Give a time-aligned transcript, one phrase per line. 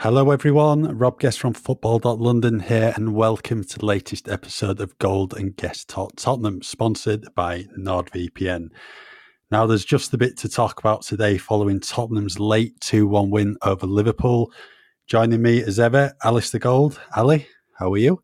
[0.00, 0.96] Hello, everyone.
[0.96, 5.90] Rob Guest from Football.London here, and welcome to the latest episode of Gold and Guest
[5.90, 8.70] Tottenham, sponsored by NordVPN.
[9.50, 13.58] Now, there's just a bit to talk about today following Tottenham's late 2 1 win
[13.60, 14.50] over Liverpool.
[15.06, 16.98] Joining me as ever, Alasdair Gold.
[17.14, 17.46] Ali,
[17.78, 18.22] how are you?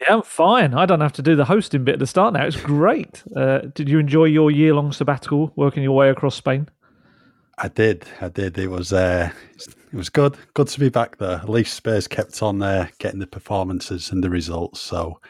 [0.00, 0.72] Yeah, I'm fine.
[0.72, 2.46] I don't have to do the hosting bit at the start now.
[2.46, 3.22] It's great.
[3.36, 6.70] Uh, did you enjoy your year long sabbatical working your way across Spain?
[7.58, 8.06] I did.
[8.22, 8.56] I did.
[8.56, 9.30] It was uh,
[9.92, 10.36] it was good.
[10.54, 11.38] Good to be back there.
[11.38, 14.80] At least Spurs kept on there, getting the performances and the results.
[14.80, 15.20] So,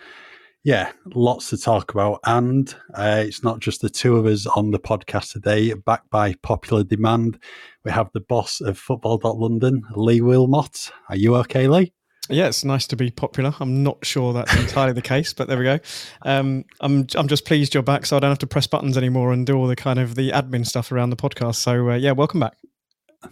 [0.64, 2.20] yeah, lots to talk about.
[2.26, 5.72] And uh, it's not just the two of us on the podcast today.
[5.72, 7.38] Backed by popular demand,
[7.84, 10.90] we have the boss of Football.London, Lee Wilmot.
[11.08, 11.92] Are you okay, Lee?
[12.28, 13.54] Yeah, it's nice to be popular.
[13.58, 15.80] I'm not sure that's entirely the case, but there we go.
[16.22, 19.32] Um, I'm I'm just pleased you're back, so I don't have to press buttons anymore
[19.32, 21.56] and do all the kind of the admin stuff around the podcast.
[21.56, 22.56] So uh, yeah, welcome back.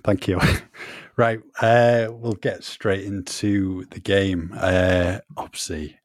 [0.04, 0.40] Thank you.
[1.16, 4.52] right, uh, we'll get straight into the game.
[4.56, 5.98] Uh, obviously,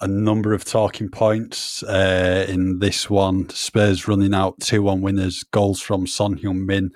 [0.00, 3.48] a number of talking points uh, in this one.
[3.50, 6.92] Spurs running out two one winners, goals from Son Heung-min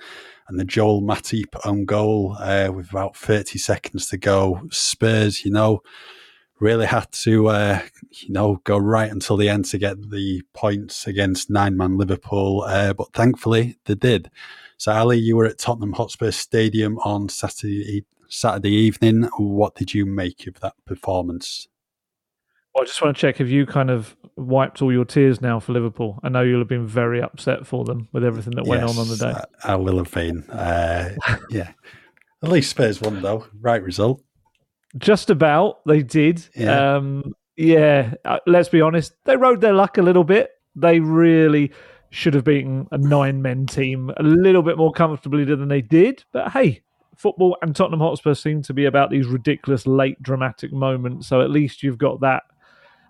[0.47, 4.61] and the Joel Matip own goal uh, with about 30 seconds to go.
[4.71, 5.81] Spurs, you know,
[6.59, 7.81] really had to, uh,
[8.11, 12.63] you know, go right until the end to get the points against nine man Liverpool.
[12.67, 14.29] Uh, but thankfully they did.
[14.77, 19.23] So, Ali, you were at Tottenham Hotspur Stadium on Saturday, Saturday evening.
[19.37, 21.67] What did you make of that performance?
[22.73, 25.61] Well, I just want to check have you kind of wiped all your tears now
[25.61, 26.19] for Liverpool?
[26.23, 29.01] I know you'll have been very upset for them with everything that went yes, on
[29.01, 29.41] on the day.
[29.63, 30.43] I, I will have been.
[30.49, 31.15] Uh,
[31.49, 31.71] yeah.
[32.43, 33.47] At least Spurs won, though.
[33.61, 34.21] Right result.
[34.97, 35.85] Just about.
[35.85, 36.45] They did.
[36.53, 36.95] Yeah.
[36.95, 38.15] Um, yeah.
[38.25, 39.13] Uh, let's be honest.
[39.23, 40.51] They rode their luck a little bit.
[40.75, 41.71] They really
[42.15, 46.23] should have beaten a nine men team a little bit more comfortably than they did.
[46.31, 46.81] But hey,
[47.15, 51.27] football and Tottenham Hotspur seem to be about these ridiculous late dramatic moments.
[51.27, 52.43] So at least you've got that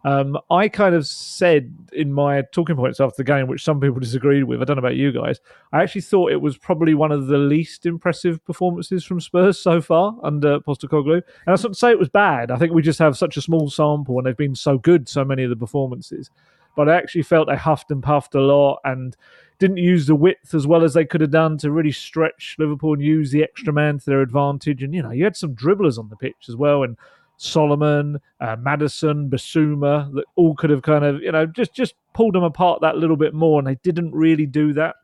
[0.05, 3.99] um, I kind of said in my talking points after the game, which some people
[3.99, 4.61] disagreed with.
[4.61, 5.39] I don't know about you guys.
[5.73, 9.81] I actually thought it was probably one of the least impressive performances from Spurs so
[9.81, 11.15] far under Postecoglou.
[11.15, 12.51] And that's not to say it was bad.
[12.51, 15.25] I think we just have such a small sample, and they've been so good so
[15.25, 16.29] many of the performances.
[16.75, 19.15] But I actually felt they huffed and puffed a lot and
[19.59, 22.93] didn't use the width as well as they could have done to really stretch Liverpool
[22.93, 24.83] and use the extra man to their advantage.
[24.83, 26.97] And you know, you had some dribblers on the pitch as well, and
[27.37, 32.35] Solomon, uh, Maddison, Bissouma, that all could have kind of, you know, just just pulled
[32.35, 34.95] them apart that little bit more, and they didn't really do that.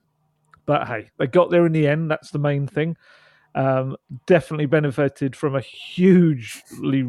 [0.65, 2.11] But hey, they got there in the end.
[2.11, 2.95] That's the main thing.
[3.55, 7.03] Um, definitely benefited from a hugely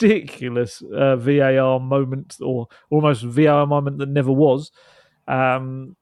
[0.00, 4.70] ridiculous uh, VAR moment, or almost VAR moment that never was.
[5.28, 5.96] Um,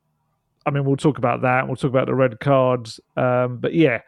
[0.66, 1.66] I mean, we'll talk about that.
[1.66, 3.00] We'll talk about the red cards.
[3.16, 4.00] Um, but yeah,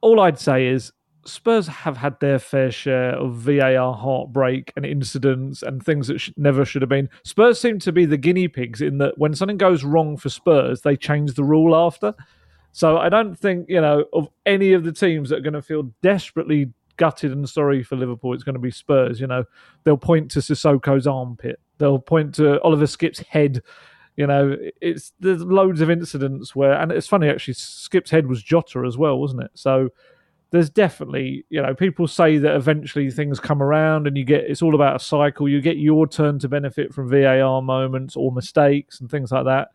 [0.00, 0.92] all I'd say is
[1.26, 6.30] Spurs have had their fair share of VAR heartbreak and incidents and things that sh-
[6.36, 7.08] never should have been.
[7.24, 10.80] Spurs seem to be the guinea pigs in that when something goes wrong for Spurs,
[10.82, 12.14] they change the rule after.
[12.72, 15.62] So I don't think, you know, of any of the teams that are going to
[15.62, 19.20] feel desperately gutted and sorry for Liverpool, it's going to be Spurs.
[19.20, 19.44] You know,
[19.82, 23.62] they'll point to Sissoko's armpit, they'll point to Oliver Skipp's head.
[24.16, 28.42] You know, it's there's loads of incidents where, and it's funny actually, Skipp's head was
[28.42, 29.50] Jota as well, wasn't it?
[29.54, 29.88] So
[30.50, 34.62] there's definitely you know people say that eventually things come around and you get it's
[34.62, 39.00] all about a cycle you get your turn to benefit from var moments or mistakes
[39.00, 39.68] and things like that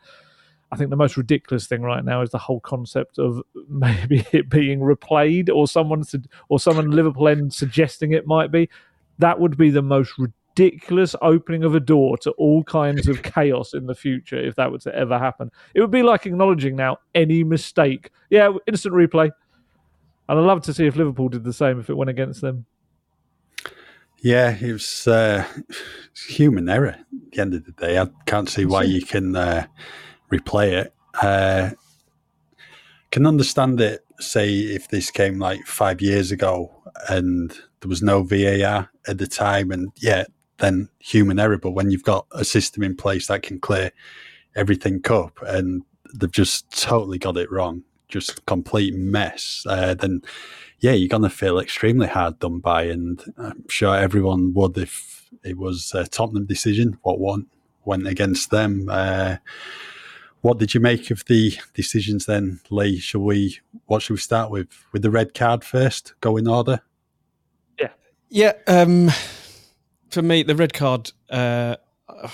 [0.72, 4.50] i think the most ridiculous thing right now is the whole concept of maybe it
[4.50, 6.04] being replayed or someone
[6.50, 8.70] or someone liverpool end suggesting it might be.
[9.20, 13.74] That would be the most ridiculous opening of a door to all kinds of chaos
[13.74, 15.52] in the future if that were to ever happen.
[15.74, 18.12] It would be like acknowledging now any mistake.
[18.30, 19.32] Yeah instant replay.
[20.28, 22.66] And I'd love to see if Liverpool did the same if it went against them.
[24.20, 25.46] Yeah, it was uh,
[26.28, 28.00] human error at the end of the day.
[28.00, 29.68] I can't see why you can uh,
[30.38, 30.94] replay it.
[31.22, 31.72] Uh,
[33.12, 36.72] can understand it, say, if this came like five years ago
[37.10, 40.26] and there was no VAR at the time, and yeah,
[40.58, 41.58] then human error.
[41.58, 43.92] But when you've got a system in place that can clear
[44.56, 45.84] everything up, and
[46.14, 50.22] they've just totally got it wrong just complete mess, uh, then
[50.80, 52.84] yeah, you're to feel extremely hard done by.
[52.84, 57.48] And I'm sure everyone would if it was a Tottenham decision, what one
[57.84, 58.88] went against them.
[58.90, 59.38] Uh,
[60.46, 63.00] what did you make of the decisions then, Lee?
[63.00, 63.60] Shall we?
[63.88, 64.68] What should we start with?
[64.92, 66.14] With the red card first.
[66.22, 66.82] Go in order.
[67.80, 67.90] Yeah,
[68.30, 68.52] yeah.
[68.68, 69.10] Um,
[70.12, 71.12] for me, the red card.
[71.32, 71.78] Uh,
[72.08, 72.30] I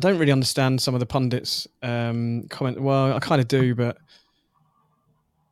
[0.00, 2.80] don't really understand some of the pundits' um, comment.
[2.80, 3.98] Well, I kind of do, but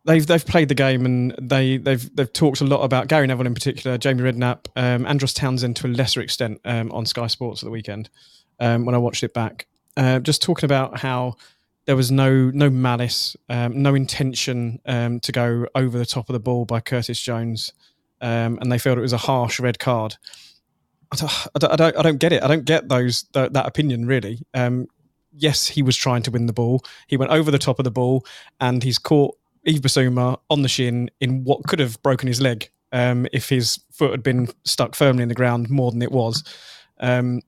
[0.07, 3.47] they've they've played the game and they they've they've talked a lot about Gary Neville
[3.47, 7.63] in particular, Jamie Redknapp, um, Andros Townsend to a lesser extent um, on Sky Sports
[7.63, 8.09] at the weekend
[8.59, 9.67] um, when I watched it back,
[9.99, 11.37] uh, just talking about how
[11.91, 16.35] there was no no malice, um, no intention um, to go over the top of
[16.35, 17.73] the ball by Curtis Jones,
[18.21, 20.15] um, and they felt it was a harsh red card.
[21.11, 22.45] I don't, I don't, I don't get it.
[22.45, 24.39] I don't get those that, that opinion really.
[25.33, 26.85] yes, he was trying to win the ball.
[27.09, 28.25] He went over the top of the ball,
[28.61, 32.71] and he's caught Yves Bissouma on the shin in what could have broken his leg
[32.93, 36.45] um, if his foot had been stuck firmly in the ground more than it was.
[37.01, 37.41] Um,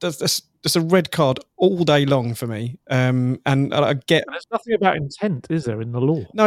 [0.00, 2.78] that's, that's, that's a red card all day long for me.
[2.90, 6.24] Um, and I get there's nothing about intent, is there, in the law?
[6.34, 6.46] No,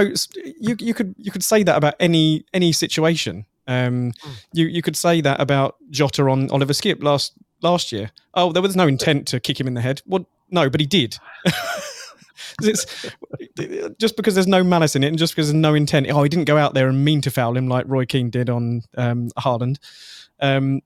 [0.60, 3.46] you you could you could say that about any any situation.
[3.68, 4.46] Um, mm.
[4.54, 8.12] You you could say that about Jota on Oliver Skipp last last year.
[8.34, 10.02] Oh, there was no intent to kick him in the head.
[10.06, 11.18] Well, no, but he did.
[12.62, 12.86] it's
[13.98, 16.08] just because there's no malice in it, and just because there's no intent.
[16.10, 18.50] Oh, he didn't go out there and mean to foul him like Roy Keane did
[18.50, 19.78] on um, Haaland.
[20.40, 20.82] Um,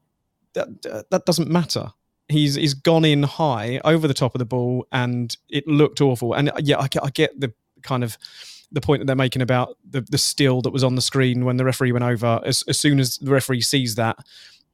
[0.53, 1.91] that that doesn't matter.
[2.27, 6.33] He's he's gone in high over the top of the ball, and it looked awful.
[6.33, 8.17] And uh, yeah, I I get the kind of
[8.71, 11.57] the point that they're making about the the still that was on the screen when
[11.57, 12.41] the referee went over.
[12.45, 14.17] As, as soon as the referee sees that,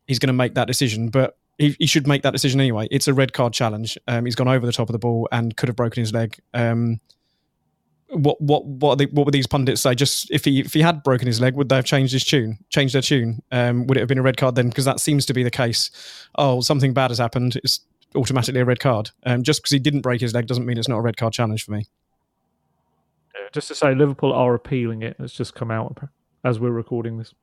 [0.08, 1.10] he's going to make that decision.
[1.10, 2.88] But he, he, should make that decision anyway.
[2.90, 3.98] It's a red card challenge.
[4.08, 6.40] Um, he's gone over the top of the ball and could have broken his leg.
[6.54, 7.00] Um,
[8.12, 9.96] what what what they, what would these pundits say?
[9.96, 12.58] Just if he if he had broken his leg, would they have changed his tune?
[12.70, 13.42] Changed their tune?
[13.52, 14.70] Um, would it have been a red card then?
[14.70, 15.92] Because that seems to be the case.
[16.36, 17.58] Oh, something bad has happened.
[17.64, 17.80] It's
[18.16, 19.12] automatically a red card.
[19.26, 21.34] Um, just because he didn't break his leg doesn't mean it's not a red card
[21.34, 21.88] challenge for me.
[23.54, 25.16] Just to say, Liverpool are appealing it.
[25.20, 25.98] It's just come out
[26.44, 27.34] as we're recording this.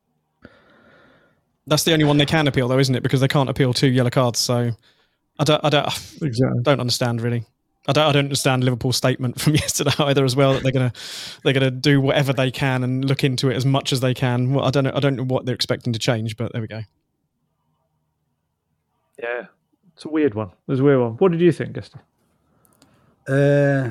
[1.66, 3.02] That's the only one they can appeal, though, isn't it?
[3.02, 4.38] Because they can't appeal two yellow cards.
[4.38, 4.70] So
[5.38, 5.86] I don't, I don't,
[6.22, 6.62] exactly.
[6.62, 7.44] don't understand really.
[7.88, 10.52] I don't, I don't understand Liverpool's statement from yesterday either, as well.
[10.52, 10.92] That they're gonna,
[11.42, 14.52] they're gonna do whatever they can and look into it as much as they can.
[14.52, 16.68] Well, I don't know, I don't know what they're expecting to change, but there we
[16.68, 16.82] go.
[19.18, 19.46] Yeah,
[19.94, 20.50] it's a weird one.
[20.68, 21.12] It's a weird one.
[21.14, 21.98] What did you think, Guster?
[23.26, 23.90] Uh,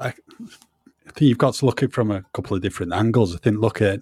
[0.00, 3.34] I, I think you've got to look at it from a couple of different angles.
[3.34, 4.00] I think look at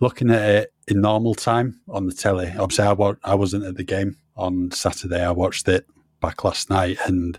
[0.00, 2.52] looking at it in normal time on the telly.
[2.58, 5.22] Obviously, I, I wasn't at the game on Saturday.
[5.22, 5.86] I watched it
[6.22, 7.38] back last night, and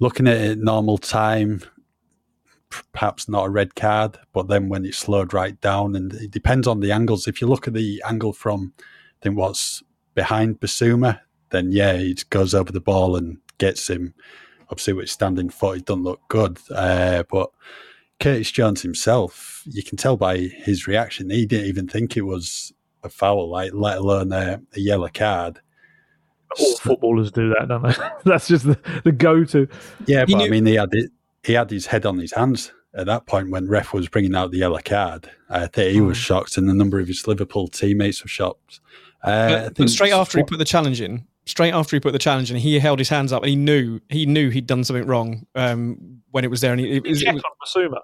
[0.00, 1.62] looking at it normal time,
[2.92, 4.18] perhaps not a red card.
[4.34, 7.26] But then when it slowed right down, and it depends on the angles.
[7.26, 8.82] If you look at the angle from, I
[9.22, 9.82] think what's
[10.14, 11.20] behind Bissouma,
[11.50, 14.12] then yeah, he goes over the ball and gets him.
[14.70, 16.58] Obviously, with standing foot, it doesn't look good.
[16.70, 17.50] Uh, but
[18.20, 22.72] Curtis Jones himself, you can tell by his reaction, he didn't even think it was
[23.02, 25.60] a foul, like let alone a, a yellow card.
[26.58, 27.94] All footballers do that, don't they?
[28.24, 29.68] That's just the, the go-to.
[30.06, 31.10] Yeah, but knew- I mean, he had it,
[31.42, 34.50] he had his head on his hands at that point when ref was bringing out
[34.50, 35.30] the yellow card.
[35.50, 36.22] I think he was hmm.
[36.22, 38.80] shocked, and a number of his Liverpool teammates were shocked.
[39.22, 42.18] Uh, but, but straight after he put the challenge in, straight after he put the
[42.18, 45.06] challenge in, he held his hands up and he knew he knew he'd done something
[45.06, 46.72] wrong um, when it was there.
[46.72, 47.98] And he, it, he, checked on Bissouma.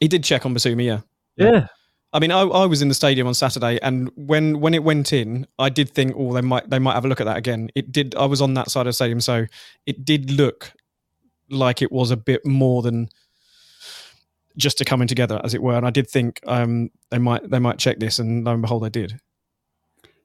[0.00, 1.00] He did check on Bissouma, yeah.
[1.36, 1.68] Yeah.
[2.14, 5.12] I mean, I, I was in the stadium on Saturday, and when when it went
[5.12, 7.70] in, I did think, oh, they might they might have a look at that again.
[7.74, 8.14] It did.
[8.14, 9.46] I was on that side of the stadium, so
[9.86, 10.72] it did look
[11.48, 13.08] like it was a bit more than
[14.58, 15.76] just a coming together, as it were.
[15.76, 18.82] And I did think um, they might they might check this, and lo and behold,
[18.82, 19.18] they did.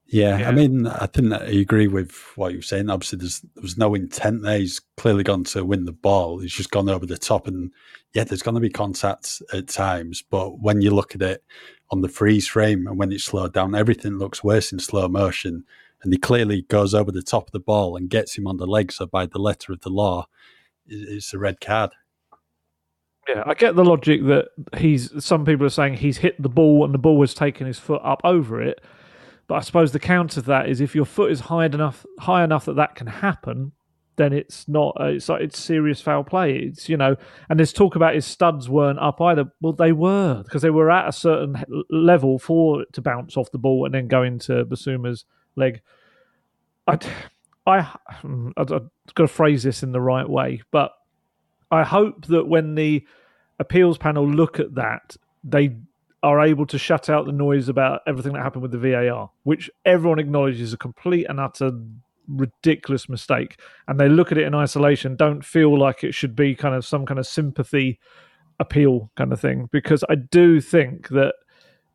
[0.10, 2.90] Yeah, yeah, I mean, I think I agree with what you're saying.
[2.90, 4.60] Obviously, there's there was no intent there.
[4.60, 6.40] He's clearly gone to win the ball.
[6.40, 7.72] He's just gone over the top, and
[8.14, 10.24] yeah, there's going to be contact at times.
[10.30, 11.44] But when you look at it
[11.90, 15.64] on the freeze frame and when it's slowed down, everything looks worse in slow motion.
[16.04, 18.68] And he clearly goes over the top of the ball and gets him on the
[18.68, 18.92] leg.
[18.92, 20.28] So by the letter of the law,
[20.86, 21.92] it's a red card.
[23.28, 25.12] Yeah, I get the logic that he's.
[25.24, 28.02] Some people are saying he's hit the ball and the ball has taken his foot
[28.04, 28.82] up over it
[29.48, 32.44] but I suppose the counter to that is if your foot is high enough, high
[32.44, 33.72] enough that that can happen,
[34.18, 34.98] then it's not.
[35.00, 36.58] Uh, it's like it's serious foul play.
[36.58, 37.16] It's you know,
[37.50, 39.46] and there's talk about his studs weren't up either.
[39.62, 43.52] Well, they were because they were at a certain level for it to bounce off
[43.52, 45.82] the ball and then go into Bissouma's leg.
[46.88, 47.00] I,
[47.66, 47.96] I,
[48.58, 50.94] I've got to phrase this in the right way, but
[51.70, 53.06] I hope that when the
[53.60, 55.76] appeals panel look at that, they
[56.24, 59.70] are able to shut out the noise about everything that happened with the VAR, which
[59.86, 61.72] everyone acknowledges is a complete and utter
[62.28, 63.60] ridiculous mistake.
[63.88, 66.86] And they look at it in isolation, don't feel like it should be kind of
[66.86, 68.00] some kind of sympathy
[68.60, 69.70] appeal kind of thing.
[69.72, 71.34] Because I do think that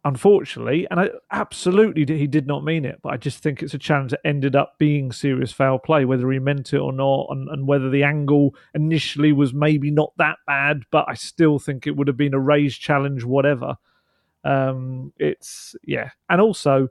[0.04, 3.78] unfortunately, and I, absolutely he did not mean it, but I just think it's a
[3.78, 7.48] challenge that ended up being serious foul play, whether he meant it or not, and,
[7.48, 11.96] and, whether the angle initially was maybe not that bad, but I still think it
[11.96, 13.76] would have been a raised challenge, whatever.
[14.44, 16.88] Um, it's yeah, and also,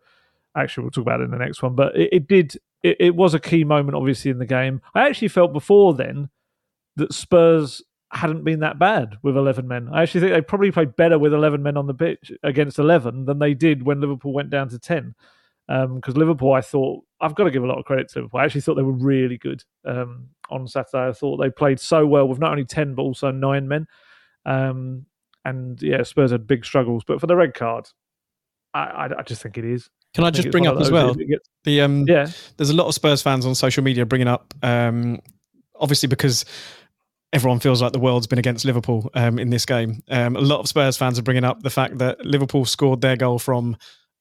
[0.55, 2.57] actually, we'll talk about it in the next one, but it, it did.
[2.83, 4.81] It, it was a key moment, obviously, in the game.
[4.93, 6.29] I actually felt before then
[6.95, 9.89] that Spurs hadn't been that bad with 11 men.
[9.91, 13.25] I actually think they probably played better with 11 men on the pitch against 11
[13.25, 15.15] than they did when Liverpool went down to 10.
[15.67, 18.41] Because um, Liverpool, I thought, I've got to give a lot of credit to Liverpool.
[18.41, 21.07] I actually thought they were really good um, on Saturday.
[21.07, 23.87] I thought they played so well with not only 10, but also nine men.
[24.45, 25.05] Um,
[25.45, 27.03] and yeah, Spurs had big struggles.
[27.05, 27.87] But for the red card,
[28.73, 29.89] I, I, I just think it is.
[30.13, 31.15] Can I, I just bring up as well?
[31.63, 32.27] The um, yeah,
[32.57, 35.19] there's a lot of Spurs fans on social media bringing up, um,
[35.79, 36.43] obviously because
[37.33, 40.01] everyone feels like the world's been against Liverpool um, in this game.
[40.09, 43.15] Um, a lot of Spurs fans are bringing up the fact that Liverpool scored their
[43.15, 43.77] goal from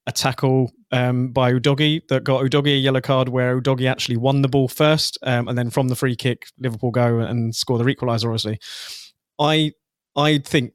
[0.06, 4.42] a tackle um, by Udogie that got Udogie a yellow card, where Udogie actually won
[4.42, 7.84] the ball first, um, and then from the free kick, Liverpool go and score the
[7.84, 8.26] equaliser.
[8.26, 8.58] Obviously,
[9.38, 9.72] I
[10.16, 10.72] I think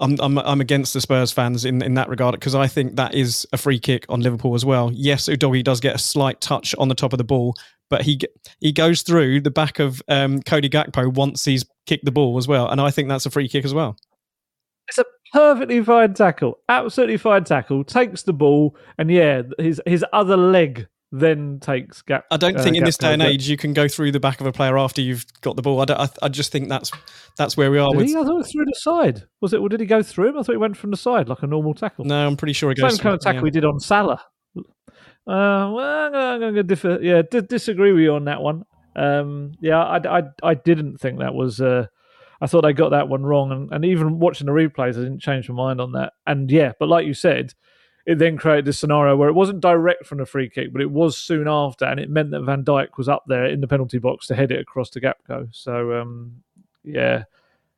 [0.00, 3.14] I'm, I'm I'm against the Spurs fans in, in that regard because I think that
[3.14, 4.90] is a free kick on Liverpool as well.
[4.92, 7.54] Yes, Udogie does get a slight touch on the top of the ball,
[7.90, 8.18] but he
[8.60, 12.48] he goes through the back of um, Cody Gakpo once he's kicked the ball as
[12.48, 13.96] well, and I think that's a free kick as well.
[14.88, 17.84] It's a perfectly fine tackle, absolutely fine tackle.
[17.84, 20.88] Takes the ball, and yeah, his his other leg
[21.20, 22.24] then takes gap.
[22.30, 24.40] I don't think uh, in this day and age you can go through the back
[24.40, 25.80] of a player after you've got the ball.
[25.80, 26.90] I, I, I just think that's
[27.38, 27.90] that's where we are.
[27.90, 28.06] Did with...
[28.08, 28.16] he?
[28.16, 29.22] I thought it was through the side.
[29.40, 29.60] Was it?
[29.60, 30.38] Or did he go through him?
[30.38, 32.04] I thought he went from the side like a normal tackle.
[32.04, 32.96] No, I'm pretty sure he goes.
[32.96, 33.46] Same kind of tackle yeah.
[33.46, 34.22] he did on Salah.
[35.26, 36.98] Uh, well, I'm going to differ.
[37.00, 38.64] Yeah, d- disagree with you on that one.
[38.96, 41.60] Um, yeah, I, I, I didn't think that was.
[41.60, 41.86] Uh,
[42.40, 45.20] I thought I got that one wrong, and, and even watching the replays, I didn't
[45.20, 46.12] change my mind on that.
[46.26, 47.54] And yeah, but like you said,
[48.06, 50.90] it then created this scenario where it wasn't direct from the free kick, but it
[50.90, 53.98] was soon after, and it meant that Van Dijk was up there in the penalty
[53.98, 55.48] box to head it across to Gakpo.
[55.52, 56.42] So um,
[56.82, 57.24] yeah,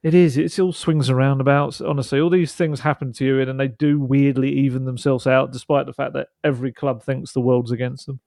[0.03, 0.37] it is.
[0.37, 1.81] It all swings and roundabouts.
[1.81, 5.87] Honestly, all these things happen to you, and they do weirdly even themselves out, despite
[5.87, 8.21] the fact that every club thinks the world's against them.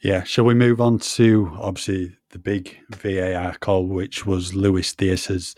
[0.00, 0.24] Yeah.
[0.24, 5.54] Shall we move on to obviously the big VAR call, which was Luis Diaz's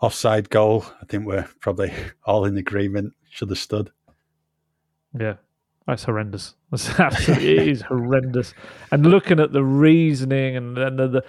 [0.00, 0.84] offside goal?
[1.02, 1.92] I think we're probably
[2.24, 3.14] all in agreement.
[3.30, 3.90] Should have stood.
[5.18, 5.34] Yeah.
[5.88, 6.54] That's horrendous.
[6.70, 8.52] That's absolutely it is horrendous.
[8.92, 11.24] And looking at the reasoning and, then the, the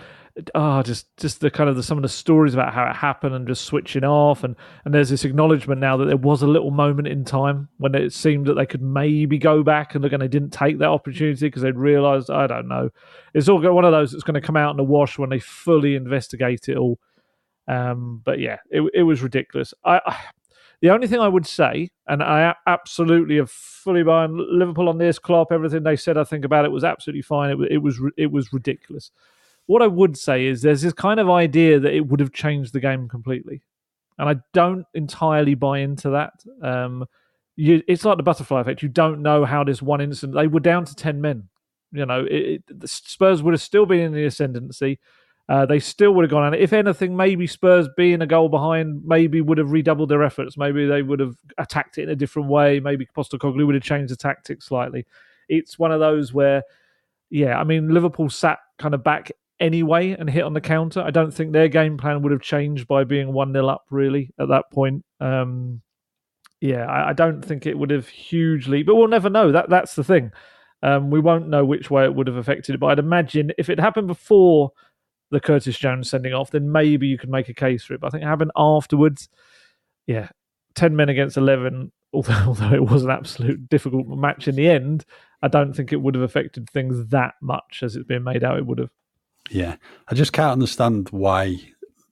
[0.53, 3.33] oh, just just the kind of the, some of the stories about how it happened
[3.35, 6.71] and just switching off and and there's this acknowledgement now that there was a little
[6.71, 10.21] moment in time when it seemed that they could maybe go back and look and
[10.21, 12.89] they didn't take that opportunity because they'd realised I don't know.
[13.33, 15.39] It's all one of those that's going to come out in the wash when they
[15.39, 16.99] fully investigate it all.
[17.69, 19.73] Um, but yeah, it it was ridiculous.
[19.85, 20.17] I, I
[20.81, 25.19] the only thing I would say, and I absolutely have fully behind Liverpool on this,
[25.19, 27.51] Klopp, everything they said, I think about it was absolutely fine.
[27.51, 29.11] It, it was it was ridiculous.
[29.65, 32.73] What I would say is there's this kind of idea that it would have changed
[32.73, 33.61] the game completely,
[34.17, 36.33] and I don't entirely buy into that.
[36.61, 37.05] Um,
[37.55, 38.81] you, it's like the butterfly effect.
[38.81, 40.35] You don't know how this one incident.
[40.35, 41.49] They were down to ten men.
[41.91, 44.99] You know, it, it, Spurs would have still been in the ascendancy.
[45.49, 46.53] Uh, they still would have gone on.
[46.53, 50.57] If anything, maybe Spurs being a goal behind, maybe would have redoubled their efforts.
[50.57, 52.79] Maybe they would have attacked it in a different way.
[52.79, 55.07] Maybe Postecoglou would have changed the tactics slightly.
[55.49, 56.61] It's one of those where,
[57.31, 61.01] yeah, I mean, Liverpool sat kind of back anyway and hit on the counter.
[61.01, 64.31] I don't think their game plan would have changed by being 1 0 up, really,
[64.39, 65.03] at that point.
[65.19, 65.81] Um,
[66.61, 69.51] yeah, I, I, don't think it would have hugely, but we'll never know.
[69.51, 70.31] That That's the thing.
[70.83, 72.77] Um, we won't know which way it would have affected it.
[72.77, 74.71] But I'd imagine if it happened before
[75.31, 78.01] the Curtis Jones sending off, then maybe you could make a case for it.
[78.01, 79.29] But I think it happened afterwards.
[80.07, 80.29] Yeah,
[80.75, 81.91] ten men against eleven.
[82.11, 85.05] Although, although it was an absolute difficult match in the end,
[85.43, 88.57] I don't think it would have affected things that much as it's been made out
[88.57, 88.89] it would have.
[89.51, 89.75] Yeah,
[90.07, 91.57] I just can't understand why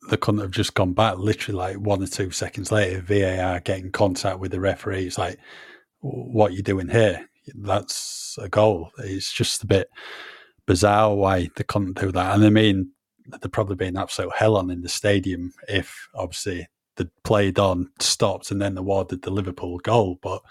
[0.09, 1.17] they couldn't have just gone back.
[1.17, 5.07] Literally, like one or two seconds later, VAR getting contact with the referee.
[5.07, 5.39] It's like,
[6.01, 7.27] what are you doing here?
[7.55, 8.91] That's a goal.
[8.99, 9.89] It's just a bit
[10.65, 12.35] bizarre why they couldn't do that.
[12.35, 12.91] And I mean,
[13.27, 17.91] there'd probably be an absolute hell on in the stadium if obviously the played on,
[17.99, 20.19] stopped, and then awarded the Liverpool goal.
[20.21, 20.41] But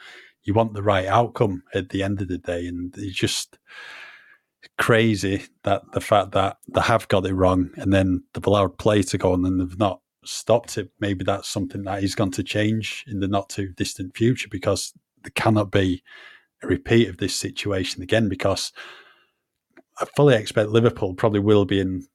[0.45, 3.59] you want the right outcome at the end of the day, and it's just
[4.79, 9.03] crazy that the fact that they have got it wrong, and then they've allowed play
[9.03, 10.91] to go on, and they've not stopped it.
[11.01, 14.93] Maybe that's something that is going to change in the not too distant future because
[15.23, 16.03] there cannot be
[16.63, 18.29] a repeat of this situation again.
[18.29, 18.73] Because
[19.99, 22.07] I fully expect Liverpool probably will be in,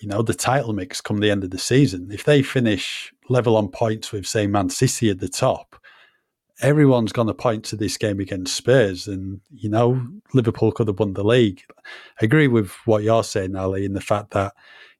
[0.00, 2.10] you know, the title mix come the end of the season.
[2.12, 5.76] If they finish level on points with, say, Man City at the top,
[6.60, 10.98] everyone's going to point to this game against Spurs, and you know Liverpool could have
[10.98, 11.62] won the league.
[12.20, 14.54] I agree with what you're saying, Ali, in the fact that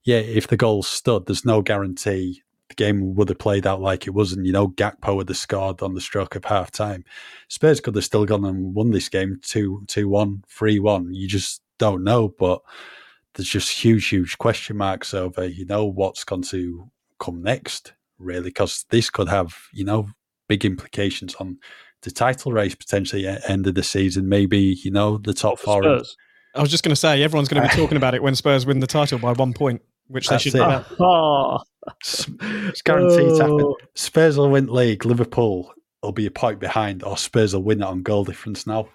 [0.05, 4.07] yeah, if the goal stood, there's no guarantee the game would have played out like
[4.07, 7.05] it was, and you know Gakpo would have scored on the stroke of half time.
[7.49, 11.15] Spurs could have still gone and won this game 2 2 1, 3 1.
[11.15, 12.61] You just don't know, but
[13.39, 16.91] there's just huge, huge question marks over, you know, what's going to
[17.21, 20.09] come next, really, because this could have, you know,
[20.49, 21.57] big implications on
[22.03, 24.29] the title race potentially at end of the season.
[24.29, 25.85] Maybe you know the top four.
[25.85, 26.17] Spurs.
[26.57, 28.67] I was just going to say everyone's going to be talking about it when Spurs
[28.67, 30.57] win the title by one point, which they should.
[30.57, 30.61] It.
[30.61, 30.85] Ah.
[30.99, 31.59] Oh.
[32.01, 33.61] It's guaranteed to happen.
[33.63, 33.77] Oh.
[33.95, 35.05] Spurs will win league.
[35.05, 38.89] Liverpool will be a point behind, or Spurs will win it on goal difference now.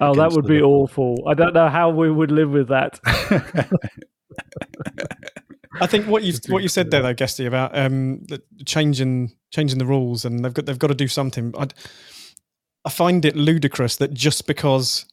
[0.00, 0.56] Oh, that would Liverpool.
[0.56, 1.24] be awful.
[1.26, 2.98] I don't know how we would live with that.
[5.80, 9.78] I think what you what you said there though, Guesty, about um, the changing changing
[9.78, 11.54] the rules and they've got they've got to do something.
[11.58, 11.66] i
[12.86, 15.06] I find it ludicrous that just because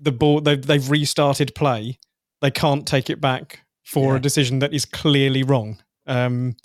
[0.00, 1.98] the ball they've, they've restarted play,
[2.40, 4.16] they can't take it back for yeah.
[4.16, 5.78] a decision that is clearly wrong.
[6.06, 6.56] Um,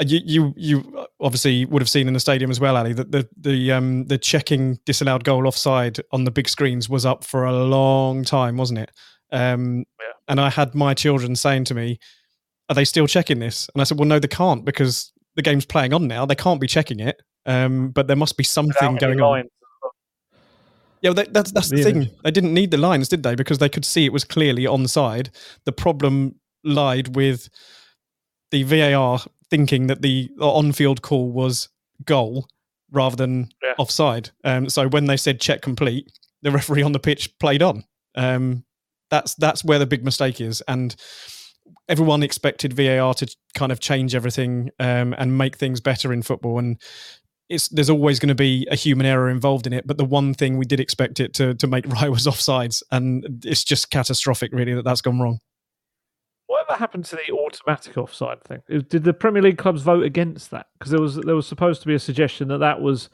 [0.00, 3.28] you, you you obviously would have seen in the stadium as well, Ali, that the
[3.36, 7.52] the um, the checking disallowed goal offside on the big screens was up for a
[7.52, 8.90] long time, wasn't it?
[9.30, 10.06] Um, yeah.
[10.28, 11.98] And I had my children saying to me,
[12.68, 13.68] are they still checking this?
[13.74, 16.26] And I said, well, no, they can't because the game's playing on now.
[16.26, 17.20] They can't be checking it.
[17.44, 19.48] Um, but there must be something going on.
[21.00, 22.10] Yeah, well, that, that's that's the, the thing.
[22.22, 23.34] They didn't need the lines, did they?
[23.34, 25.30] Because they could see it was clearly onside.
[25.64, 27.48] The problem lied with
[28.52, 29.18] the VAR
[29.52, 31.68] thinking that the on-field call was
[32.06, 32.48] goal
[32.90, 33.74] rather than yeah.
[33.76, 34.30] offside.
[34.44, 36.10] Um, so when they said check complete,
[36.40, 37.84] the referee on the pitch played on.
[38.14, 38.64] Um,
[39.10, 40.96] that's that's where the big mistake is, and
[41.86, 46.58] everyone expected VAR to kind of change everything um, and make things better in football.
[46.58, 46.80] And
[47.50, 49.86] it's, there's always going to be a human error involved in it.
[49.86, 52.82] But the one thing we did expect it to, to make right was offsides.
[52.90, 55.40] And it's just catastrophic, really, that that's gone wrong.
[56.52, 58.60] Whatever happened to the automatic offside thing?
[58.68, 60.66] Did the Premier League clubs vote against that?
[60.78, 63.08] Because there was there was supposed to be a suggestion that that was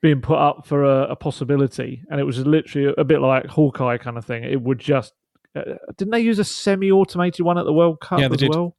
[0.00, 3.98] being put up for a, a possibility, and it was literally a, bit like Hawkeye
[3.98, 4.44] kind of thing.
[4.44, 5.12] It would just
[5.54, 8.48] uh, didn't they use a semi-automated one at the World Cup yeah, as did.
[8.48, 8.74] well?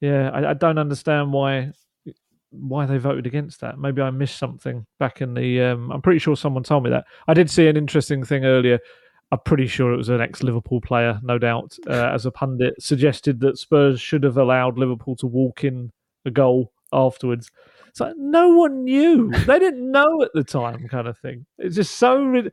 [0.00, 1.70] Yeah, I, I, don't understand why
[2.50, 3.78] why they voted against that.
[3.78, 5.60] Maybe I missed something back in the.
[5.62, 7.04] Um, I'm pretty sure someone told me that.
[7.28, 8.80] I did see an interesting thing earlier.
[9.32, 13.40] I'm pretty sure it was an ex-Liverpool player, no doubt, uh, as a pundit, suggested
[13.40, 15.92] that Spurs should have allowed Liverpool to walk in
[16.24, 17.50] a goal afterwards.
[17.88, 21.46] It's like no one knew; they didn't know at the time, kind of thing.
[21.58, 22.44] It's just so.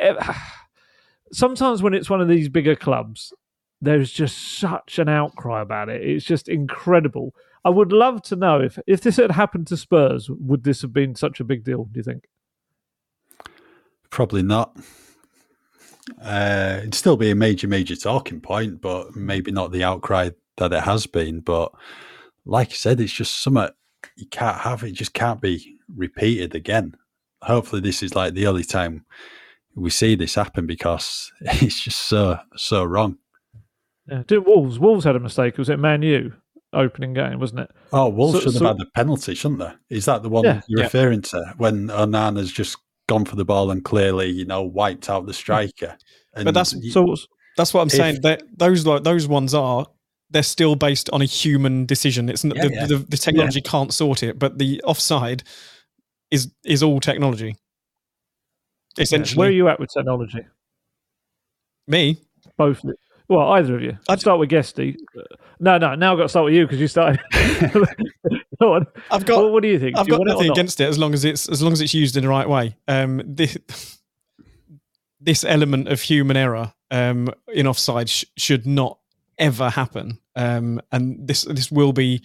[1.32, 3.32] sometimes when it's one of these bigger clubs,
[3.80, 6.02] there's just such an outcry about it.
[6.02, 7.34] It's just incredible.
[7.64, 10.92] I would love to know if if this had happened to Spurs, would this have
[10.92, 11.84] been such a big deal?
[11.84, 12.24] Do you think?
[14.08, 14.76] Probably not.
[16.20, 20.72] Uh, it'd still be a major, major talking point, but maybe not the outcry that
[20.72, 21.40] it has been.
[21.40, 21.72] But
[22.44, 23.68] like I said, it's just something
[24.16, 24.82] you can't have.
[24.82, 26.96] It just can't be repeated again.
[27.42, 29.04] Hopefully, this is like the only time
[29.74, 33.18] we see this happen because it's just so so wrong.
[34.08, 34.24] Yeah.
[34.26, 34.78] Did Wolves?
[34.78, 35.58] Wolves had a mistake.
[35.58, 36.32] Was it Man U
[36.72, 37.70] opening game, wasn't it?
[37.92, 39.96] Oh, Wolves so, should have so, had the penalty, shouldn't they?
[39.96, 40.86] Is that the one yeah, you're yeah.
[40.86, 42.76] referring to when Onana's just
[43.08, 45.36] gone for the ball and clearly, you know, wiped out the hmm.
[45.36, 45.96] striker?
[46.34, 47.14] And but that's so.
[47.56, 48.20] That's what I'm if, saying.
[48.22, 49.86] That those those ones are
[50.30, 52.28] they're still based on a human decision.
[52.28, 55.42] It's yeah, the, the, the, technology can't sort it, but the offside
[56.30, 57.56] is is all technology.
[58.98, 60.46] Essentially, where are you at with technology?
[61.86, 62.18] Me,
[62.56, 62.82] both.
[63.28, 63.98] Well, either of you.
[64.08, 64.96] I'd start with Guesty.
[65.60, 65.94] No, no.
[65.94, 67.20] Now I've got to start with you because you started.
[68.74, 68.86] On.
[69.10, 69.42] I've got.
[69.42, 69.96] Well, what do you think?
[69.96, 71.94] I've do got nothing it against it as long as it's as long as it's
[71.94, 72.76] used in the right way.
[72.88, 73.56] Um, this
[75.20, 78.98] this element of human error um, in offside sh- should not
[79.38, 80.18] ever happen.
[80.36, 82.22] Um, and this this will be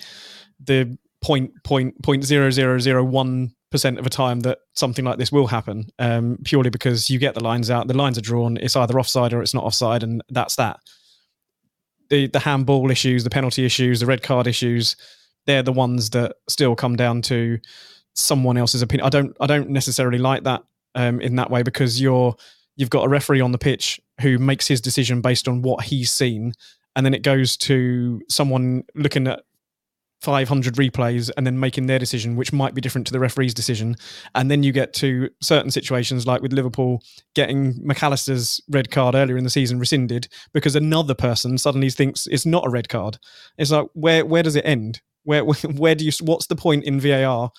[0.60, 5.18] the point point point zero zero zero one percent of the time that something like
[5.18, 8.58] this will happen, um, purely because you get the lines out, the lines are drawn,
[8.58, 10.80] it's either offside or it's not offside, and that's that.
[12.10, 14.96] The the handball issues, the penalty issues, the red card issues,
[15.48, 17.60] they're the ones that still come down to
[18.14, 19.06] someone else's opinion.
[19.06, 22.36] I don't I don't necessarily like that um, in that way because you're
[22.76, 26.12] you've got a referee on the pitch who makes his decision based on what he's
[26.12, 26.54] seen,
[26.96, 29.42] and then it goes to someone looking at
[30.22, 33.96] 500 replays and then making their decision, which might be different to the referee's decision.
[34.34, 37.04] And then you get to certain situations like with Liverpool
[37.36, 42.26] getting Mac Allister's red card earlier in the season rescinded because another person suddenly thinks
[42.28, 43.20] it's not a red card.
[43.60, 45.02] It's like, where, where does it end?
[45.28, 47.52] Where, where do you, what's the point in VAR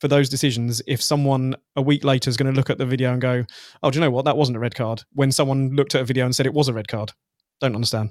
[0.00, 3.12] for those decisions if someone a week later is going to look at the video
[3.12, 3.44] and go,
[3.82, 4.24] oh, do you know what?
[4.24, 5.02] That wasn't a red card.
[5.14, 7.12] When someone looked at a video and said it was a red card.
[7.60, 8.10] Don't understand.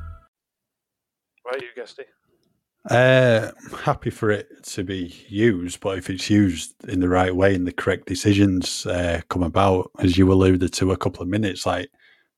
[1.45, 2.03] Right, you Guesty.
[2.89, 3.51] Uh,
[3.83, 7.67] happy for it to be used, but if it's used in the right way and
[7.67, 11.89] the correct decisions uh, come about, as you alluded to a couple of minutes, like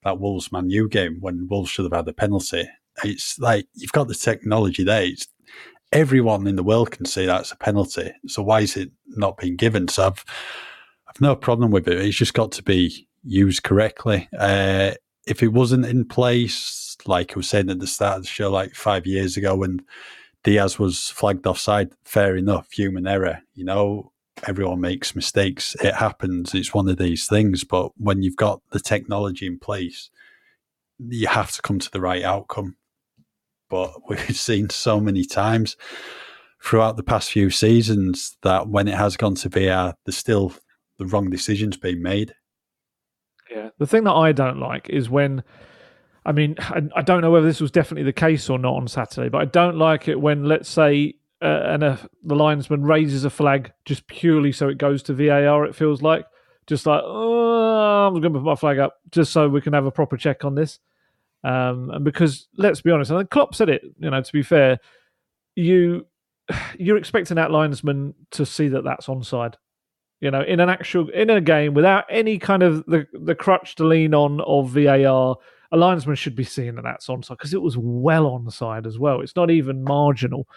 [0.04, 2.68] that Wolves Man U game when Wolves should have had the penalty.
[3.04, 5.04] It's like you've got the technology there.
[5.04, 5.28] It's,
[5.94, 8.12] everyone in the world can see that's a penalty.
[8.28, 9.88] So why is it not being given?
[9.88, 10.26] So I've
[11.08, 12.00] I've no problem with it.
[12.00, 14.28] It's just got to be used correctly.
[14.38, 14.92] Uh,
[15.26, 18.50] if it wasn't in place, like I was saying at the start of the show,
[18.50, 19.82] like five years ago when
[20.44, 23.42] Diaz was flagged offside, fair enough, human error.
[23.54, 24.12] You know,
[24.48, 25.76] everyone makes mistakes.
[25.82, 26.54] It happens.
[26.54, 27.64] It's one of these things.
[27.64, 30.10] But when you've got the technology in place,
[31.00, 32.76] you have to come to the right outcome.
[33.70, 35.78] But we've seen so many times
[36.62, 40.54] throughout the past few seasons that when it has gone to VR, there's still
[40.98, 42.34] the wrong decisions being made.
[43.50, 43.70] Yeah.
[43.78, 45.44] The thing that I don't like is when,
[46.26, 46.56] I mean,
[46.96, 49.46] I, don't know whether this was definitely the case or not on Saturday, but I
[49.46, 54.08] don't like it when, let's say, uh, and a, the linesman raises a flag just
[54.08, 55.66] purely so it goes to VAR.
[55.66, 56.26] It feels like
[56.68, 59.86] just like oh, I'm going to put my flag up just so we can have
[59.86, 60.80] a proper check on this.
[61.44, 63.84] Um, and because let's be honest, think Klopp said it.
[64.00, 64.80] You know, to be fair,
[65.56, 66.06] you
[66.80, 69.56] you're expecting that linesman to see that that's onside.
[70.22, 73.76] You know, in an actual in a game without any kind of the the crutch
[73.76, 75.36] to lean on of VAR,
[75.74, 79.22] a linesman should be seeing that that's onside because it was well onside as well.
[79.22, 80.48] It's not even marginal.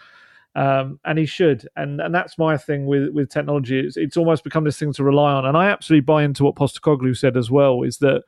[0.55, 3.79] Um, and he should, and and that's my thing with with technology.
[3.79, 6.55] It's, it's almost become this thing to rely on, and I absolutely buy into what
[6.55, 7.83] Postecoglou said as well.
[7.83, 8.23] Is that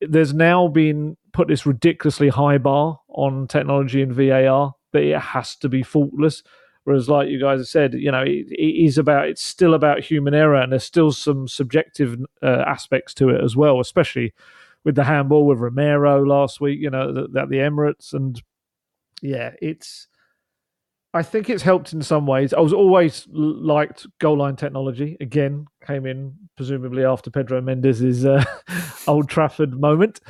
[0.00, 5.54] there's now been put this ridiculously high bar on technology and VAR that it has
[5.56, 6.42] to be faultless.
[6.84, 10.00] Whereas, like you guys have said, you know, it, it is about it's still about
[10.00, 14.32] human error, and there's still some subjective uh, aspects to it as well, especially
[14.84, 16.80] with the handball with Romero last week.
[16.80, 18.40] You know, at the, the Emirates, and
[19.22, 20.06] yeah, it's.
[21.12, 22.54] I think it's helped in some ways.
[22.54, 25.16] I was always liked goal line technology.
[25.20, 28.44] Again, came in presumably after Pedro Mendes's uh,
[29.08, 30.20] Old Trafford moment.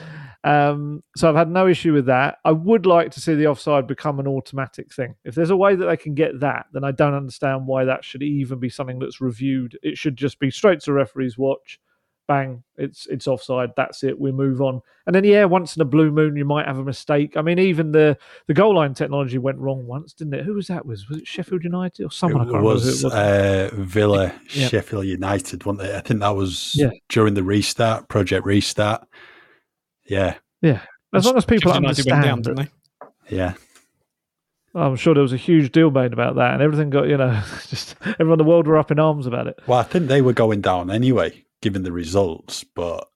[0.43, 2.39] Um, so I've had no issue with that.
[2.45, 5.17] I would like to see the offside become an automatic thing.
[5.25, 8.05] If there's a way that they can get that, then I don't understand why that
[8.05, 9.79] should even be something that's reviewed.
[9.83, 11.79] It should just be straight to referee's watch.
[12.31, 13.71] Bang, it's it's offside.
[13.77, 14.21] That's it.
[14.21, 14.81] We move on.
[15.05, 17.37] And then yeah, once in a blue moon, you might have a mistake.
[17.37, 18.17] I mean, even the
[18.47, 20.45] the goal line technology went wrong once, didn't it?
[20.45, 20.87] Who was that?
[20.87, 22.49] Was was it Sheffield United or someone?
[22.49, 23.13] It was, it was.
[23.13, 24.69] Uh, Villa, yeah.
[24.69, 25.97] Sheffield United, wasn't it?
[25.97, 26.91] I think that was yeah.
[27.09, 29.09] during the restart, project restart.
[30.05, 30.37] Yeah.
[30.63, 30.83] Yeah.
[31.13, 32.45] As long as people understand.
[32.45, 32.69] Down,
[33.29, 33.55] yeah.
[34.73, 37.43] I'm sure there was a huge deal made about that, and everything got, you know,
[37.69, 39.59] just everyone in the world were up in arms about it.
[39.67, 42.65] Well, I think they were going down anyway, given the results.
[42.65, 43.09] But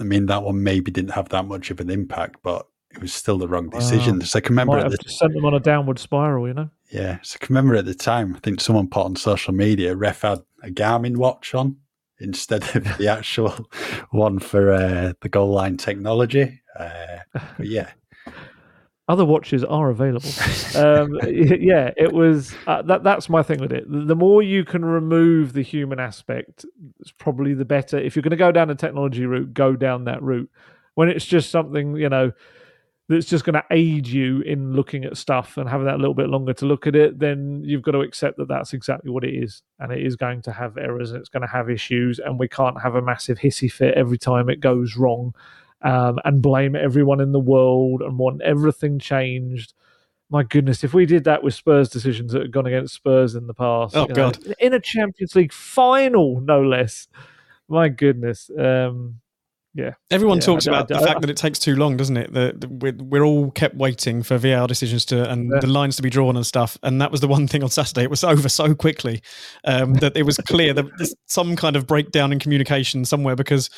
[0.00, 3.12] I mean, that one maybe didn't have that much of an impact, but it was
[3.12, 4.18] still the wrong decision.
[4.18, 4.24] Wow.
[4.24, 6.70] So I can remember Might have the, sent them on a downward spiral, you know.
[6.90, 8.34] Yeah, so I can remember at the time.
[8.36, 11.76] I think someone put on social media, ref had a Garmin watch on
[12.20, 13.68] instead of the actual
[14.10, 16.60] one for uh, the goal line technology.
[16.78, 17.90] Uh, but yeah.
[19.12, 20.30] Other watches are available.
[20.74, 23.04] um, yeah, it was uh, that.
[23.04, 23.84] That's my thing with it.
[23.86, 26.64] The more you can remove the human aspect,
[26.98, 27.98] it's probably the better.
[27.98, 30.50] If you're going to go down a technology route, go down that route.
[30.94, 32.32] When it's just something you know
[33.10, 36.30] that's just going to aid you in looking at stuff and having that little bit
[36.30, 39.34] longer to look at it, then you've got to accept that that's exactly what it
[39.34, 39.60] is.
[39.78, 42.18] And it is going to have errors and it's going to have issues.
[42.18, 45.34] And we can't have a massive hissy fit every time it goes wrong
[45.82, 49.74] um, and blame everyone in the world and want everything changed.
[50.30, 53.46] My goodness, if we did that with Spurs decisions that had gone against Spurs in
[53.46, 57.06] the past, oh god, know, in a Champions League final, no less.
[57.68, 59.20] My goodness, um,
[59.74, 59.92] yeah.
[60.10, 62.16] Everyone Yeah, talks I- I- about the I- fact that it takes too long, doesn't
[62.16, 62.32] it?
[62.32, 65.60] That that we're, we're all kept waiting for VAR decisions to and Yeah.
[65.60, 66.78] the lines to be drawn and stuff.
[66.82, 68.02] And that was the one thing on Saturday.
[68.02, 69.20] It was over so quickly
[69.64, 73.68] um, that it was clear that there's some kind of breakdown in communication somewhere because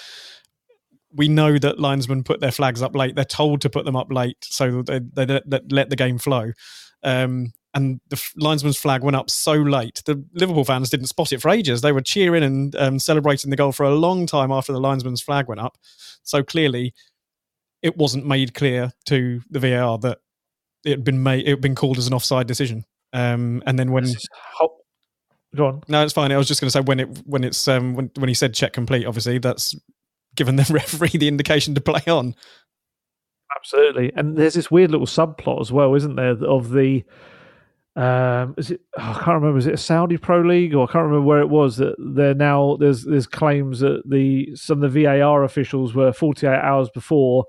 [1.14, 3.14] we know that linesmen put their flags up late.
[3.14, 6.18] They're told to put them up late so that they, they, they let the game
[6.18, 6.52] flow.
[7.02, 10.02] Um, and the linesman's flag went up so late.
[10.06, 11.80] The Liverpool fans didn't spot it for ages.
[11.80, 15.20] They were cheering and um, celebrating the goal for a long time after the linesman's
[15.20, 15.76] flag went up.
[16.22, 16.94] So clearly,
[17.82, 20.18] it wasn't made clear to the VAR that
[20.84, 21.46] it had been made.
[21.46, 22.84] It had been called as an offside decision.
[23.12, 24.04] Um, and then when
[25.54, 25.82] Go on.
[25.88, 26.32] no, it's fine.
[26.32, 28.54] I was just going to say when it when it's um, when when he said
[28.54, 29.06] check complete.
[29.06, 29.74] Obviously, that's
[30.34, 32.34] given the referee the indication to play on.
[33.56, 34.12] Absolutely.
[34.14, 37.04] And there's this weird little subplot as well, isn't there, of the
[37.96, 40.92] um is it oh, I can't remember is it a Saudi Pro League or I
[40.92, 44.92] can't remember where it was that they're now there's there's claims that the some of
[44.92, 47.44] the VAR officials were 48 hours before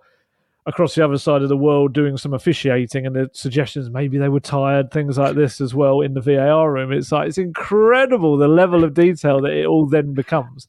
[0.67, 4.29] across the other side of the world doing some officiating and the suggestions maybe they
[4.29, 8.37] were tired things like this as well in the VAR room it's like it's incredible
[8.37, 10.67] the level of detail that it all then becomes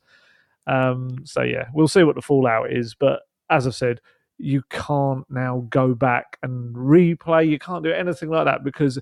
[0.66, 4.00] um so yeah we'll see what the fallout is but as I've said
[4.38, 7.48] you can't now go back and replay.
[7.48, 8.98] You can't do anything like that because,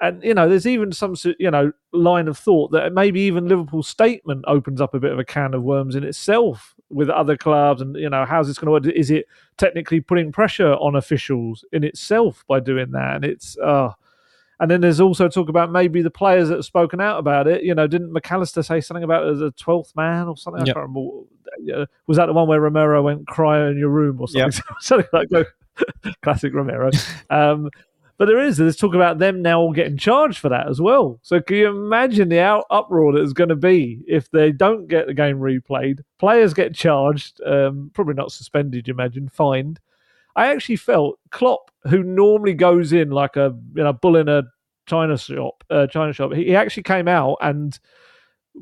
[0.00, 3.88] and you know, there's even some you know line of thought that maybe even Liverpool's
[3.88, 7.80] statement opens up a bit of a can of worms in itself with other clubs,
[7.80, 8.96] and you know, how's this going to work?
[8.96, 13.16] Is it technically putting pressure on officials in itself by doing that?
[13.16, 13.92] And it's uh
[14.60, 17.62] and then there's also talk about maybe the players that have spoken out about it.
[17.62, 20.62] You know, didn't Mac Allister say something about as a twelfth man or something?
[20.62, 20.74] I Yep.
[20.76, 21.26] can't remember.
[22.06, 24.62] Was that the one where Romero went cry in your room or something?
[24.80, 25.46] something like that.
[26.22, 26.90] Classic Romero.
[27.30, 27.70] Um,
[28.16, 31.18] but there is there's talk about them now all getting charged for that as well.
[31.22, 34.86] So can you imagine the out uproar that is going to be if they don't
[34.86, 36.00] get the game replayed?
[36.18, 38.86] Players get charged, um, probably not suspended.
[38.86, 39.80] You imagine fined.
[40.36, 44.42] I actually felt Klopp, who normally goes in like a you know bull in a
[44.86, 47.78] china shop, uh, china shop, he, he actually came out and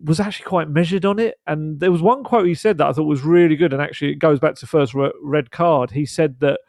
[0.04, 1.38] was actually quite measured on it.
[1.46, 4.12] And there was one quote he said that I thought was really good, and actually
[4.12, 5.90] it goes back to first re- red card.
[5.90, 6.60] He said that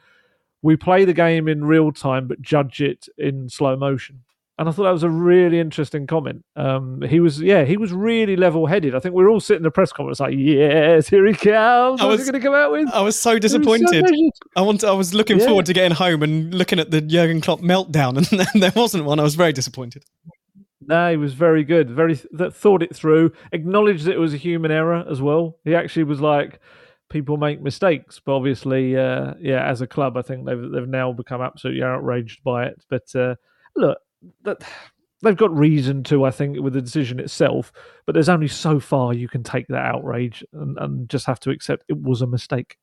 [0.62, 4.24] we play the game in real time, but judge it in slow motion.
[4.60, 6.46] And I thought that was a really interesting comment.
[6.56, 8.94] Um, he was, yeah, he was really level-headed.
[8.94, 12.00] I think we were all sitting in the press conference like, yes, here he comes.
[12.00, 12.88] I was- he going to come out with?
[12.94, 14.06] I was so He was so disappointed.
[14.56, 14.84] I want.
[14.84, 15.48] I was looking Yeah.
[15.48, 19.06] forward to getting home and looking at the Jurgen Klopp meltdown, and then there wasn't
[19.06, 19.20] one.
[19.20, 20.06] I was very disappointed.
[20.86, 21.90] No, he was very good.
[21.90, 23.32] Very th- thought it through.
[23.54, 25.58] Acknowledged that it was a human error as well.
[25.64, 26.60] He actually was like,
[27.10, 31.12] people make mistakes, but obviously, uh, yeah, as a club, I think they've they've now
[31.14, 32.84] become absolutely outraged by it.
[32.90, 33.36] But uh,
[33.76, 33.98] look,
[34.44, 34.64] that
[35.22, 37.72] they've got reason to, I think, with the decision itself.
[38.06, 41.50] But there's only so far you can take that outrage and, and just have to
[41.50, 42.78] accept it was a mistake.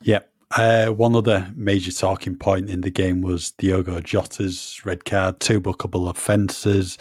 [0.00, 0.20] Yeah.
[0.56, 5.60] Uh, one other major talking point in the game was Diogo Jota's red card, two
[5.60, 6.96] bookable offences.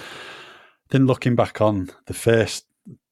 [0.90, 2.66] Then looking back on the first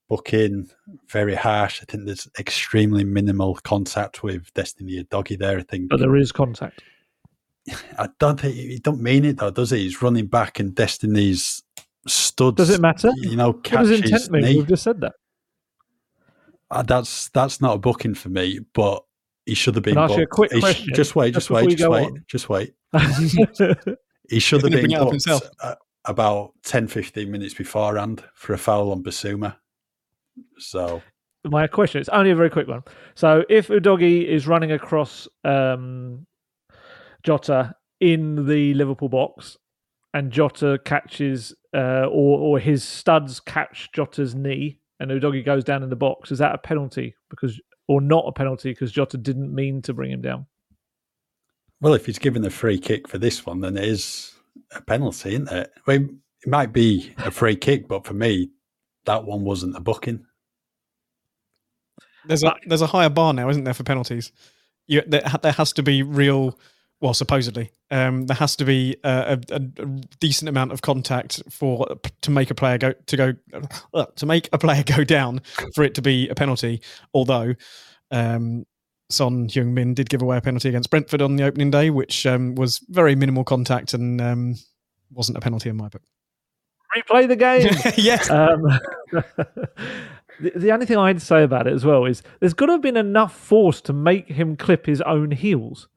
[0.10, 0.70] booking,
[1.08, 1.82] very harsh.
[1.82, 5.60] I think there's extremely minimal contact with Destiny Udogie there.
[5.60, 6.82] I think But there is contact.
[7.98, 9.80] I don't think he don't mean it though, does he?
[9.80, 11.62] He's running back and Destiny's
[12.08, 12.58] studs.
[12.58, 13.12] Does it matter?
[13.18, 14.42] You know, What does intent his mean?
[14.44, 14.56] knee.
[14.58, 15.14] We've just said that.
[16.72, 19.04] Uh, that's that's not a booking for me, but
[19.46, 19.94] he should have been.
[19.96, 21.90] Can I ask you a quick He sh- question, just wait, just just, wait, just
[21.90, 22.74] wait, just wait.
[24.30, 25.44] He should have been bring it up booked himself.
[25.62, 29.56] uh, about 10, 15 minutes beforehand for a foul on Bissouma.
[30.58, 31.02] So
[31.44, 32.84] my question is only a very quick one.
[33.16, 36.26] So if Udogie is running across um,
[37.24, 39.58] Jota in the Liverpool box
[40.14, 45.84] and Jota catches uh, or or his studs catch Jota's knee and Udogie goes down
[45.84, 49.54] in the box, is that a penalty because or not a penalty because Jota didn't
[49.54, 50.46] mean to bring him down?
[51.82, 54.34] Well, if he's given the free kick for this one, then it is
[54.76, 55.72] a penalty, isn't it?
[55.88, 58.52] Well, it might be a free kick, but for me,
[59.06, 60.26] that one wasn't a booking.
[62.28, 64.32] There's a there's a higher bar now, isn't there, for penalties?
[64.86, 66.60] You, there, there has to be real.
[67.02, 69.60] Well, supposedly, um, there has to be a, a, a
[70.20, 71.88] decent amount of contact for
[72.22, 73.34] to make a player go to go
[73.94, 75.42] uh, to make a player go down
[75.74, 76.82] for it to be a penalty.
[77.14, 77.56] Although
[78.12, 78.66] um,
[79.10, 82.26] Son Heung Min did give away a penalty against Brentford on the opening day, which
[82.26, 84.56] um, was very minimal contact and um,
[85.12, 86.04] wasn't a penalty in my book.
[86.96, 87.70] Replay the game.
[87.98, 88.62] yes, Um,
[90.40, 92.82] the, the only thing I'd say about it as well is there's got to have
[92.82, 95.88] been enough force to make him clip his own heels.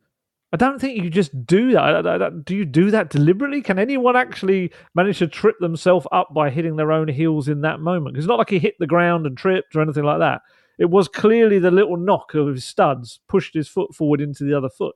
[0.55, 1.83] I don't think you just do that.
[1.83, 3.61] I- I- I- Do you do that deliberately?
[3.61, 7.81] Can anyone actually manage to trip themselves up by hitting their own heels in that
[7.81, 8.17] moment?
[8.17, 10.43] it's not like he hit the ground and tripped or anything like that.
[10.79, 14.55] It was clearly the little knock of his studs pushed his foot forward into the
[14.57, 14.95] other foot.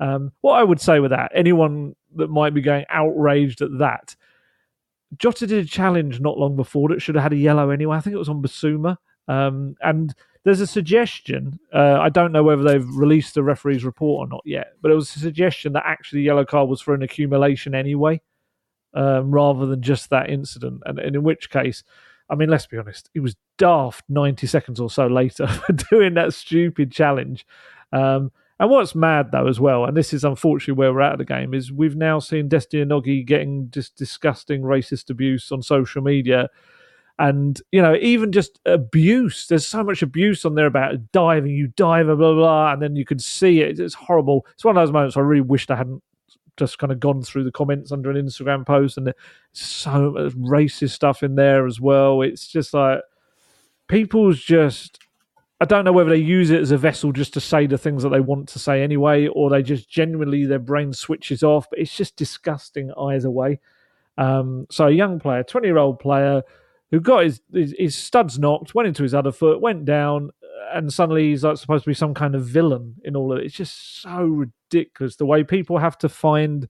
[0.00, 4.16] Um, what I would say with that, anyone that might be going outraged at that,
[5.16, 7.96] Jota did a challenge not long before that should have had a yellow anyway.
[7.96, 8.96] I think it was on Bissouma.
[9.28, 10.12] Um, and
[10.44, 11.58] there's a suggestion.
[11.72, 14.94] Uh, I don't know whether they've released the referee's report or not yet, but it
[14.94, 18.20] was a suggestion that actually the yellow card was for an accumulation anyway,
[18.94, 20.82] um, rather than just that incident.
[20.84, 21.84] And, and, in which case,
[22.28, 26.14] I mean, let's be honest, he was daft 90 seconds or so later for doing
[26.14, 27.46] that stupid challenge.
[27.92, 31.18] Um, and what's mad though, as well, and this is unfortunately where we're at of
[31.18, 36.02] the game, is we've now seen Destiny Udogie getting just disgusting racist abuse on social
[36.02, 36.48] media
[37.18, 41.68] and you know even just abuse there's so much abuse on there about diving you
[41.68, 44.82] dive blah blah blah and then you can see it it's horrible it's one of
[44.82, 46.02] those moments i really wished i hadn't
[46.56, 49.12] just kind of gone through the comments under an instagram post and
[49.52, 53.00] so much racist stuff in there as well it's just like
[53.88, 54.98] people's just
[55.62, 58.02] I don't know whether they use it as a vessel just to say the things
[58.02, 61.70] that they want to say anyway, or they just genuinely their brain switches off.
[61.70, 63.60] But it's just disgusting either way.
[64.18, 66.42] Um, so a young player, twenty year old player,
[66.92, 70.30] who got his, his, his studs knocked, went into his other foot, went down,
[70.72, 73.46] and suddenly he's like supposed to be some kind of villain in all of it.
[73.46, 76.68] It's just so ridiculous the way people have to find,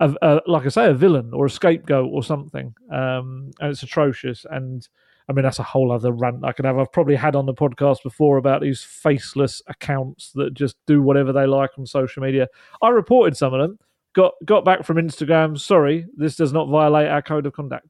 [0.00, 3.84] a, a like I say, a villain or a scapegoat or something, um, and it's
[3.84, 4.44] atrocious.
[4.50, 4.86] And
[5.28, 6.78] I mean, that's a whole other rant I could have.
[6.78, 11.32] I've probably had on the podcast before about these faceless accounts that just do whatever
[11.32, 12.48] they like on social media.
[12.82, 13.78] I reported some of them.
[14.12, 15.56] Got got back from Instagram.
[15.56, 17.86] Sorry, this does not violate our code of conduct.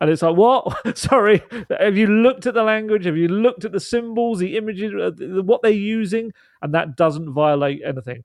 [0.00, 0.96] And it's like, what?
[0.98, 1.42] Sorry.
[1.78, 3.04] Have you looked at the language?
[3.04, 6.32] Have you looked at the symbols, the images, uh, what they're using?
[6.62, 8.24] And that doesn't violate anything.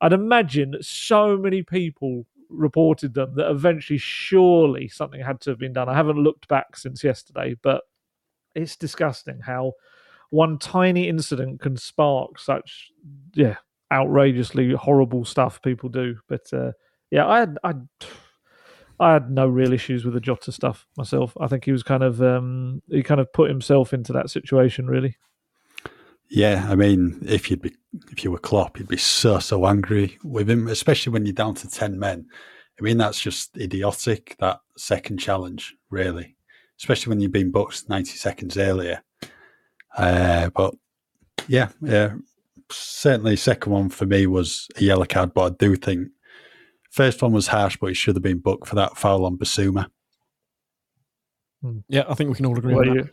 [0.00, 5.72] I'd imagine so many people reported them that eventually, surely something had to have been
[5.72, 5.88] done.
[5.88, 7.82] I haven't looked back since yesterday, but
[8.54, 9.72] it's disgusting how
[10.30, 12.90] one tiny incident can spark such,
[13.34, 13.56] yeah,
[13.92, 16.16] outrageously horrible stuff people do.
[16.28, 16.72] But uh,
[17.10, 17.74] yeah, I, I
[18.98, 21.36] I had no real issues with the Jota stuff myself.
[21.40, 24.86] I think he was kind of um, he kind of put himself into that situation
[24.86, 25.16] really.
[26.28, 27.74] Yeah, I mean, if you'd be
[28.10, 31.54] if you were Klopp, you'd be so so angry with him, especially when you're down
[31.56, 32.26] to ten men.
[32.78, 34.36] I mean, that's just idiotic.
[34.38, 36.36] That second challenge, really,
[36.78, 39.02] especially when you've been booked ninety seconds earlier.
[39.96, 40.74] Uh, but
[41.48, 42.14] yeah, yeah,
[42.70, 46.08] certainly second one for me was a yellow card, but I do think
[46.96, 49.88] First one was harsh, but he should have been booked for that foul on Bissouma.
[51.60, 51.80] Hmm.
[51.90, 53.10] Yeah, I think we can all agree on that.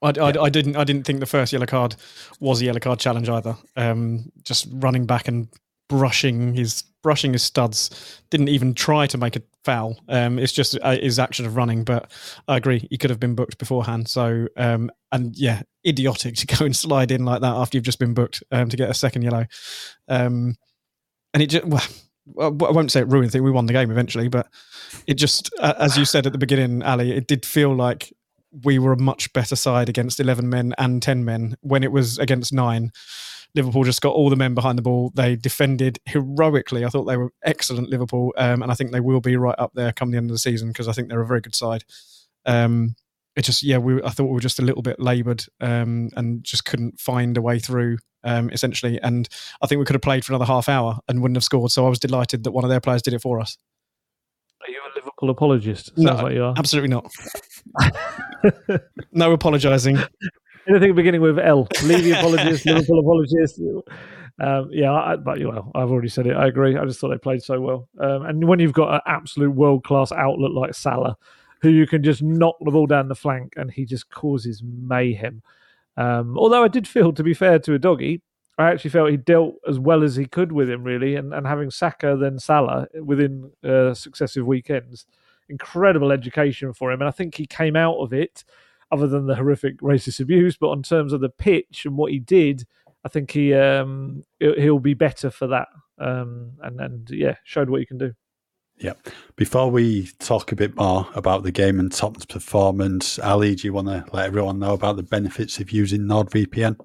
[0.00, 0.40] I, I, yeah.
[0.40, 0.76] I, didn't.
[0.76, 1.96] I didn't think the first yellow card
[2.40, 3.58] was a yellow card challenge either.
[3.76, 5.48] Um, just running back and
[5.90, 8.22] brushing his brushing his studs.
[8.30, 10.00] Didn't even try to make a foul.
[10.08, 11.84] Um, it's just uh, his action of running.
[11.84, 12.10] But
[12.48, 14.08] I agree, he could have been booked beforehand.
[14.08, 17.98] So um, and yeah, idiotic to go and slide in like that after you've just
[17.98, 19.44] been booked um, to get a second yellow.
[20.08, 20.56] Um,
[21.34, 21.82] and it just well,
[22.40, 23.42] I won't say it ruined thing.
[23.42, 24.48] We won the game eventually, but
[25.06, 28.12] it just, as you said at the beginning, Ali, it did feel like
[28.62, 32.18] we were a much better side against 11 men and 10 men when it was
[32.18, 32.92] against nine.
[33.54, 35.12] Liverpool just got all the men behind the ball.
[35.14, 36.84] They defended heroically.
[36.84, 39.72] I thought they were excellent, Liverpool, um, and I think they will be right up
[39.74, 41.84] there come the end of the season because I think they're a very good side.
[42.46, 42.96] Um,
[43.36, 46.42] it just, yeah, we I thought we were just a little bit laboured um, and
[46.42, 49.00] just couldn't find a way through um, essentially.
[49.00, 49.28] And
[49.62, 51.70] I think we could have played for another half hour and wouldn't have scored.
[51.70, 53.56] So I was delighted that one of their players did it for us.
[54.62, 55.86] Are you a Liverpool apologist?
[55.96, 56.54] Sounds no, like you are.
[56.56, 57.10] Absolutely not.
[59.12, 59.98] no apologising.
[60.66, 61.68] Anything beginning with L.
[61.84, 63.60] Levy apologist, Liverpool apologist.
[64.40, 66.34] Um, yeah, I, but you know, I've already said it.
[66.34, 66.76] I agree.
[66.76, 67.88] I just thought they played so well.
[68.00, 71.16] Um, and when you've got an absolute world class outlet like Salah,
[71.60, 75.42] who you can just knock the ball down the flank and he just causes mayhem.
[75.96, 78.20] Um, although I did feel, to be fair to Udogie,
[78.58, 81.16] I actually felt he dealt as well as he could with him, really.
[81.16, 85.06] And, and having Saka, then Salah within uh, successive weekends,
[85.48, 87.00] incredible education for him.
[87.00, 88.44] And I think he came out of it,
[88.92, 92.20] other than the horrific racist abuse, but on terms of the pitch and what he
[92.20, 92.64] did,
[93.04, 95.68] I think he um, he'll be better for that.
[95.98, 98.14] Um, and and yeah, showed what he can do.
[98.78, 98.94] Yeah.
[99.36, 103.72] Before we talk a bit more about the game and Tottenham's performance, Ali, do you
[103.72, 106.76] want to let everyone know about the benefits of using NordVPN?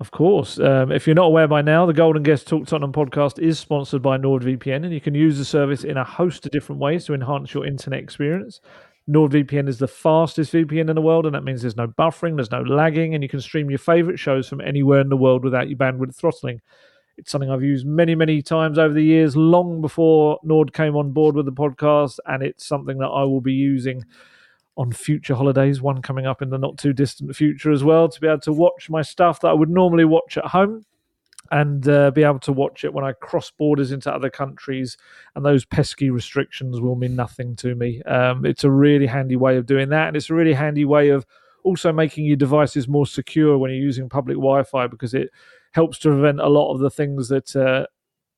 [0.00, 0.58] Of course.
[0.58, 3.58] Um, if you're not aware by now, the Gold & Guest Talk Tottenham podcast is
[3.58, 7.04] sponsored by NordVPN, and you can use the service in a host of different ways
[7.06, 8.60] to enhance your internet experience.
[9.08, 12.50] NordVPN is the fastest VPN in the world, and that means there's no buffering, there's
[12.50, 15.68] no lagging, and you can stream your favorite shows from anywhere in the world without
[15.68, 16.60] your bandwidth throttling.
[17.16, 21.12] It's something I've used many, many times over the years, long before Nord came on
[21.12, 24.04] board with the podcast, and it's something that I will be using
[24.76, 28.20] on future holidays, one coming up in the not too distant future as well, to
[28.20, 30.84] be able to watch my stuff that I would normally watch at home
[31.50, 34.96] and uh, be able to watch it when I cross borders into other countries.
[35.34, 38.02] And those pesky restrictions will mean nothing to me.
[38.02, 40.08] Um, it's a really handy way of doing that.
[40.08, 41.24] And it's a really handy way of
[41.62, 45.30] also making your devices more secure when you're using public Wi Fi because it
[45.74, 47.86] helps to prevent a lot of the things that uh,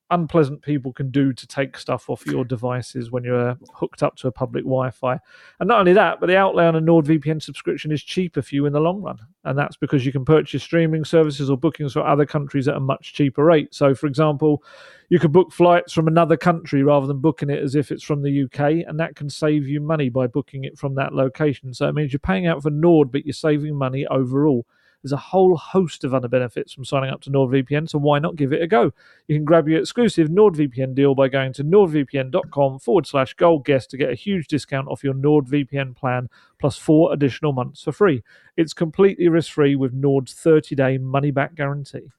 [0.09, 4.27] unpleasant people can do to take stuff off your devices when you're hooked up to
[4.27, 5.19] a public Wi-Fi.
[5.59, 8.65] And not only that, but the outlay on a NordVPN subscription is cheaper for you
[8.65, 12.05] in the long run, and that's because you can purchase streaming services or bookings for
[12.05, 13.73] other countries at a much cheaper rate.
[13.73, 14.63] So, for example,
[15.09, 18.23] you could book flights from another country rather than booking it as if it's from
[18.23, 21.73] the UK, and that can save you money by booking it from that location.
[21.73, 24.65] So it means you're paying out for Nord, but you're saving money overall.
[25.01, 28.35] There's a whole host of other benefits from signing up to NordVPN, so why not
[28.35, 28.91] give it a go?
[29.27, 33.91] You can grab your exclusive NordVPN deal by going to nordvpn.com forward slash gold guest
[33.91, 36.29] to get a huge discount off your NordVPN plan
[36.59, 38.23] plus four additional months for free.
[38.55, 42.09] It's completely risk free with Nord's 30 day money back guarantee.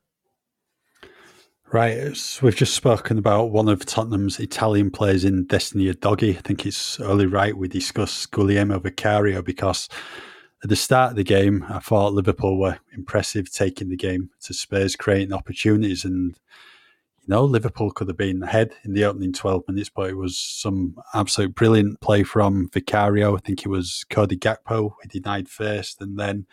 [1.70, 6.38] Right, so we've just spoken about one of Tottenham's Italian players in Destiny Udogie.
[6.38, 9.86] I think it's only right we discuss Guglielmo Vicario because
[10.62, 14.54] at the start of the game, I thought Liverpool were impressive taking the game to
[14.54, 16.04] Spurs, creating opportunities.
[16.04, 16.36] And,
[17.20, 20.36] you know, Liverpool could have been ahead in the opening 12 minutes, but it was
[20.36, 23.36] some absolute brilliant play from Vicario.
[23.36, 26.00] I think it was Cody Gakpo who denied first.
[26.00, 26.46] And then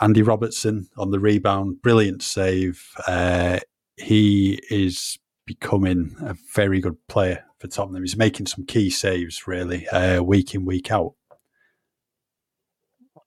[0.00, 1.82] Andy Robertson on the rebound.
[1.82, 2.92] Brilliant save.
[3.06, 3.60] Uh,
[3.96, 8.02] he is becoming a very good player for Tottenham.
[8.02, 11.14] He's making some key saves, really, uh, week in, week out.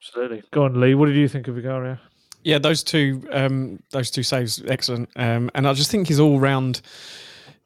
[0.07, 0.43] Absolutely.
[0.51, 0.95] Go on, Lee.
[0.95, 1.97] What did you think of Vicario?
[2.43, 5.09] Yeah, those two, um, those two saves, excellent.
[5.15, 6.81] Um, and I just think his all round,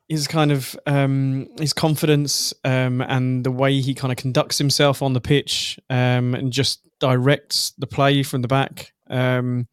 [0.07, 5.01] his kind of um, his confidence um, and the way he kind of conducts himself
[5.01, 8.93] on the pitch um, and just directs the play from the back.
[9.09, 9.67] Um,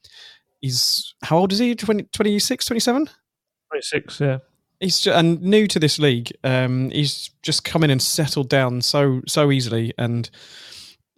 [0.60, 1.76] he's how old is he?
[1.76, 3.08] 20, 26, 27?
[3.70, 4.38] 26, yeah.
[4.80, 6.32] He's just, and new to this league.
[6.42, 10.28] Um, he's just come in and settled down so so easily, and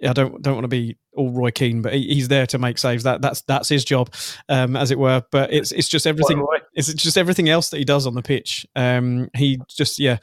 [0.05, 2.79] I don't don't want to be all Roy Keane, but he, he's there to make
[2.79, 3.03] saves.
[3.03, 4.15] That that's that's his job,
[4.49, 5.23] um, as it were.
[5.33, 6.47] But it's it's just everything.
[6.75, 8.65] It's just everything else that he does on the pitch.
[8.77, 10.19] Um, he just yeah,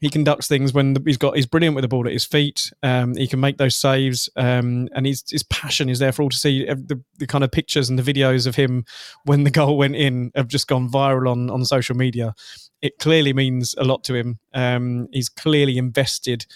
[0.00, 2.72] he conducts things when the, he's got he's brilliant with the ball at his feet.
[2.82, 6.30] Um, he can make those saves, um, and his his passion is there for all
[6.30, 6.64] to see.
[6.64, 8.84] The, the kind of pictures and the videos of him
[9.24, 12.34] when the goal went in have just gone viral on on social media.
[12.80, 14.38] It clearly means a lot to him.
[14.54, 16.46] Um, he's clearly invested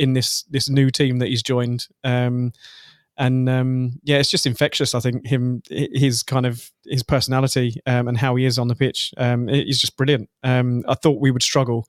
[0.00, 1.86] in this this new team that he's joined.
[2.02, 2.52] Um,
[3.16, 4.94] and um, yeah, it's just infectious.
[4.94, 8.74] I think him, his kind of his personality um, and how he is on the
[8.74, 10.30] pitch, um, he's just brilliant.
[10.42, 11.86] Um, I thought we would struggle.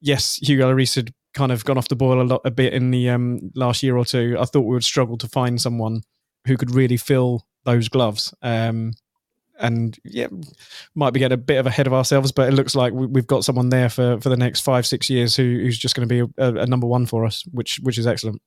[0.00, 2.90] Yes, Hugo Lloris had kind of gone off the boil a lot, a bit in
[2.90, 4.36] the um, last year or two.
[4.38, 6.02] I thought we would struggle to find someone
[6.48, 8.34] who could really fill those gloves.
[8.42, 8.94] Um,
[9.62, 10.26] and yeah,
[10.94, 13.44] might be getting a bit of ahead of ourselves, but it looks like we've got
[13.44, 16.32] someone there for, for the next five six years who, who's just going to be
[16.36, 18.42] a, a, number one for us, which which is excellent.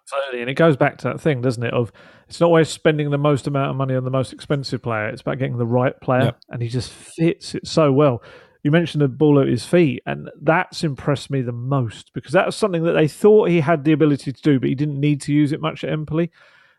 [0.00, 1.74] Absolutely, and it goes back to that thing, doesn't it?
[1.74, 1.92] Of
[2.28, 5.20] it's not always spending the most amount of money on the most expensive player; it's
[5.20, 6.40] about getting the right player, yep.
[6.48, 8.22] and he just fits it so well.
[8.62, 12.46] You mentioned the ball at his feet, and that's impressed me the most because that
[12.46, 15.20] was something that they thought he had the ability to do, but he didn't need
[15.22, 16.30] to use it much at Empoli.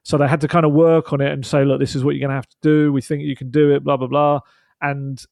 [0.04, 2.16] So they had to kind of work on it and say, look, this is what
[2.16, 2.92] you're going to have to do.
[2.92, 4.40] We think you can do it, blah, blah, blah.
[4.82, 5.24] And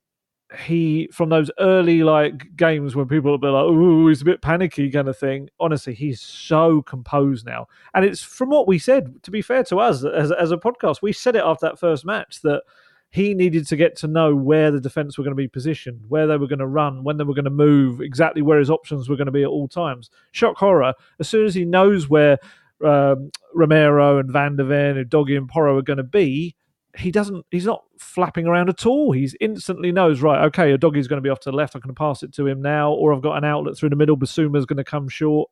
[0.65, 4.41] he, from those early like games when people will be like, oh, he's a bit
[4.41, 7.68] panicky kind of thing, honestly, he's so composed now.
[7.93, 11.01] And it's from what we said, to be fair to us as, as a podcast,
[11.01, 12.63] we said it after that first match that
[13.09, 16.28] he needed to get to know where the defense were going to be positioned, where
[16.28, 19.09] they were going to run, when they were going to move, exactly where his options
[19.09, 20.09] were going to be at all times.
[20.32, 22.38] Shock horror, as soon as he knows where
[22.84, 26.55] um, Romero and Van der Ven and Udogie and Porro are going to be,
[26.97, 27.45] he doesn't.
[27.51, 29.11] He's not flapping around at all.
[29.11, 30.45] He's instantly knows right.
[30.45, 31.75] Okay, Udogie's going to be off to the left.
[31.75, 34.17] I can pass it to him now, or I've got an outlet through the middle.
[34.17, 35.49] Bissouma's going to come short,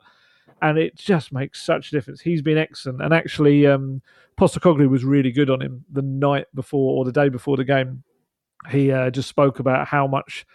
[0.62, 2.22] and it just makes such a difference.
[2.22, 4.02] He's been excellent, and actually, um,
[4.38, 8.04] Postecoglou was really good on him the night before or the day before the game.
[8.70, 10.46] He uh, just spoke about how much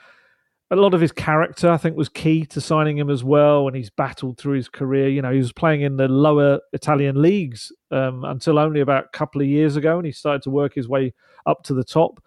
[0.70, 3.66] a lot of his character, I think, was key to signing him as well.
[3.66, 5.08] And he's battled through his career.
[5.08, 9.08] You know, he was playing in the lower Italian leagues um, until only about a
[9.16, 11.12] couple of years ago, and he started to work his way
[11.46, 12.22] up to the top.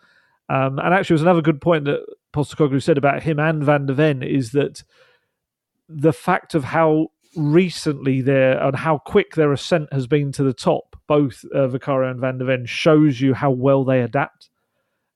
[0.50, 3.86] Um, and actually, it was another good point that Postecoglou said about him and Van
[3.86, 4.84] der Ven is that
[5.88, 10.54] the fact of how recently their and how quick their ascent has been to the
[10.54, 14.50] top, both uh, Vicario and Van der Ven, shows you how well they adapt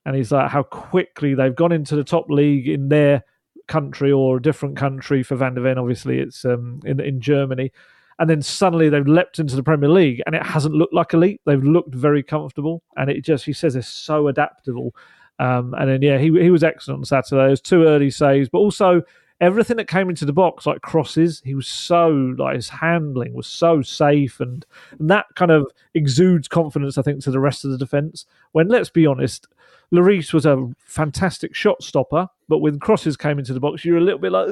[0.08, 3.22] and he's like how quickly they've gone into the top league in their
[3.66, 5.76] country or a different country for Van der Ven.
[5.76, 7.70] Obviously, it's um, in in Germany,
[8.18, 11.42] and then suddenly they've leapt into the Premier League, and it hasn't looked like elite.
[11.44, 14.94] They've looked very comfortable, and it just he says they're so adaptable.
[15.38, 17.48] Um, and then yeah, he he was excellent on Saturday.
[17.48, 19.02] It was two early saves, but also
[19.40, 22.08] everything that came into the box, like crosses, he was so
[22.38, 24.66] like his handling was so safe, and,
[24.98, 28.26] and that kind of exudes confidence, I think, to the rest of the defence.
[28.52, 29.46] When let's be honest,
[29.92, 34.02] Lloris was a fantastic shot stopper, but when crosses came into the box, you're a
[34.02, 34.46] little bit like,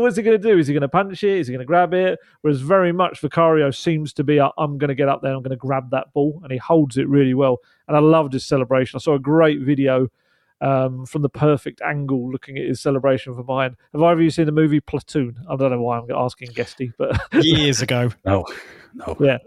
[0.00, 0.58] what's he going to do?
[0.58, 1.38] Is he going to punch it?
[1.38, 2.18] Is he going to grab it?
[2.40, 5.42] Whereas very much Vicario seems to be, uh, I'm going to get up there, I'm
[5.42, 7.58] going to grab that ball, and he holds it really well.
[7.88, 8.96] And I loved his celebration.
[8.96, 10.08] I saw a great video
[10.62, 13.76] um, from the perfect angle, looking at his celebration for mine.
[13.92, 15.36] Have either of you seen the movie Platoon?
[15.50, 18.10] I don't know why I'm asking Guesty, but years ago.
[18.24, 18.46] No,
[18.94, 19.16] no.
[19.18, 19.38] Yeah.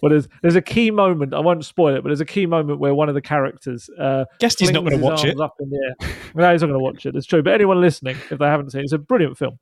[0.00, 1.34] Well, there's there's a key moment.
[1.34, 3.90] I won't spoil it, but there's a key moment where one of the characters.
[3.98, 5.38] Uh, Guesty's not going to watch it.
[5.40, 6.10] Up in the air.
[6.36, 7.16] no, he's not going to watch it.
[7.16, 7.42] It's true.
[7.42, 9.58] But anyone listening, if they haven't seen it, it's a brilliant film.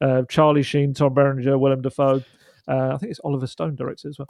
[0.00, 2.22] Uh, Charlie Sheen, Tom Berenger, Willem Dafoe.
[2.66, 4.28] Uh, I think it's Oliver Stone directed as well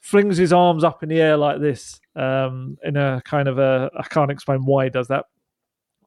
[0.00, 3.90] flings his arms up in the air like this um, in a kind of a
[3.98, 5.24] I can't explain why he does that,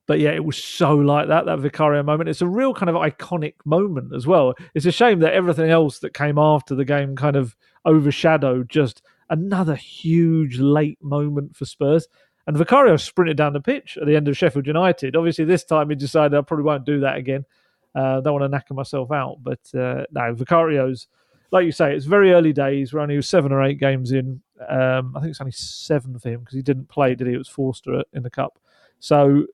[0.08, 2.30] but yeah, it was so like that, that Vicario moment.
[2.30, 4.56] It's a real kind of iconic moment as well.
[4.74, 7.56] It's a shame that everything else that came after the game kind of
[7.86, 12.08] overshadowed just another huge late moment for Spurs.
[12.48, 15.18] And Vicario sprinted down the pitch at the end of Sheffield United.
[15.18, 17.46] Obviously, this time he decided I probably won't do that again.
[17.94, 19.40] Uh, don't want to knacker myself out.
[19.44, 21.08] But uh, no, Vicario's,
[21.52, 22.94] like you say, it's very early days.
[22.94, 24.42] We're only seven or eight games in.
[24.70, 27.34] Um, I think it's only seven for him because he didn't play, did he?
[27.34, 28.58] It was Forster in the Cup.
[29.00, 29.46] So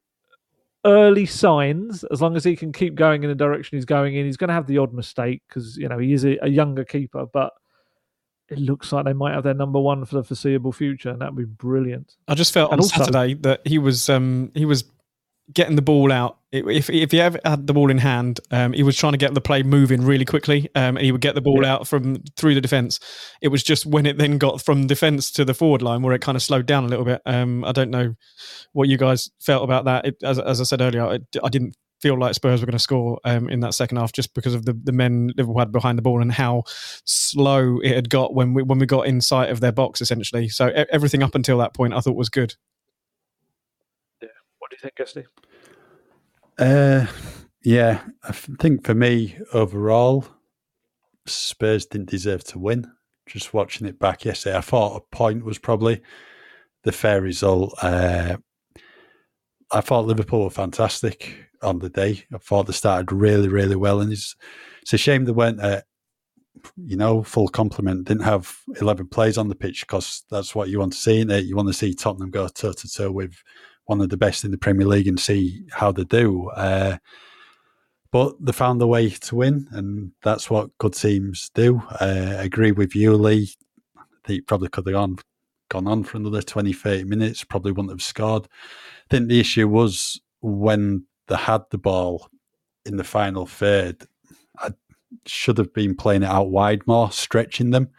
[0.85, 4.25] early signs, as long as he can keep going in the direction he's going in,
[4.25, 6.83] he's going to have the odd mistake because you know he is a, a, younger
[6.83, 7.53] keeper, but
[8.49, 11.35] it looks like they might have their number one for the foreseeable future, and that'd
[11.35, 12.15] be brilliant.
[12.27, 14.83] I just felt and on also, Saturday that he was um, he was
[15.51, 16.37] getting the ball out.
[16.51, 19.33] If if he ever had the ball in hand, um, he was trying to get
[19.33, 21.73] the play moving really quickly, um, and he would get the ball yeah.
[21.73, 22.99] out from through the defence.
[23.41, 26.21] It was just when it then got from defence to the forward line where it
[26.21, 27.21] kind of slowed down a little bit.
[27.25, 28.15] Um, I don't know
[28.73, 30.05] what you guys felt about that.
[30.05, 32.79] It, as, as I said earlier, I, I didn't feel like Spurs were going to
[32.79, 35.97] score um, in that second half just because of the, the men Liverpool had behind
[35.97, 36.63] the ball and how
[37.05, 40.49] slow it had got when we when we got in sight of their box essentially.
[40.49, 42.55] So everything up until that point I thought was good
[44.83, 45.25] think, Guesty?
[46.59, 47.07] Uh,
[47.63, 50.25] yeah, I think for me overall,
[51.25, 52.91] Spurs didn't deserve to win.
[53.25, 56.01] Just watching it back yesterday, I thought a point was probably
[56.83, 57.73] the fair result.
[57.81, 58.37] Uh,
[59.71, 62.25] I thought Liverpool were fantastic on the day.
[62.33, 64.35] I thought they started really, really well, and it's
[64.81, 65.85] it's a shame they weren't at
[66.75, 68.09] you know full complement.
[68.09, 71.31] Didn't have eleven players on the pitch because that's what you want to see in
[71.31, 71.45] it.
[71.45, 73.41] You want to see Tottenham go toe to toe with
[73.85, 76.49] one of the best in the Premier League and see how they do.
[76.49, 76.97] Uh,
[78.11, 81.81] but they found the way to win, and that's what good teams do.
[81.99, 83.49] Uh, I agree with you, Lee.
[84.25, 85.17] Think probably could have gone
[85.69, 88.45] gone on for another 20, 30 minutes, probably wouldn't have scored.
[88.45, 92.29] I think the issue was when they had the ball
[92.85, 94.05] in the final third,
[94.59, 94.71] I
[95.25, 97.89] should have been playing it out wide more, stretching them,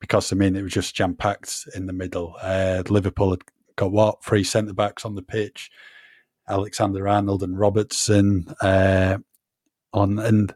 [0.00, 2.36] because I mean, it was just jam packed in the middle.
[2.42, 3.44] Uh, Liverpool had
[3.76, 5.70] got what three centre backs on the pitch,
[6.48, 9.18] Alexander Arnold and Robertson uh,
[9.92, 10.54] on, and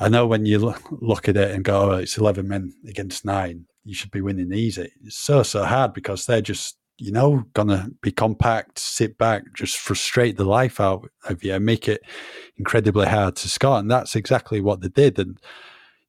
[0.00, 3.66] I know when you look at it and go, oh, it's eleven men against nine,
[3.84, 4.92] you should be winning easy.
[5.04, 9.78] It's so so hard because they're just you know gonna be compact, sit back, just
[9.78, 12.02] frustrate the life out of you, and make it
[12.56, 15.38] incredibly hard to score, and that's exactly what they did, and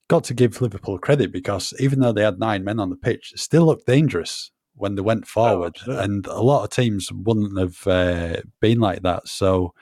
[0.08, 3.32] got to give Liverpool credit because even though they had nine men on the pitch,
[3.32, 7.12] it still looked dangerous when they went oh, forward, oh, and a lot of teams
[7.12, 9.28] wouldn't have uh, been like that.
[9.28, 9.74] So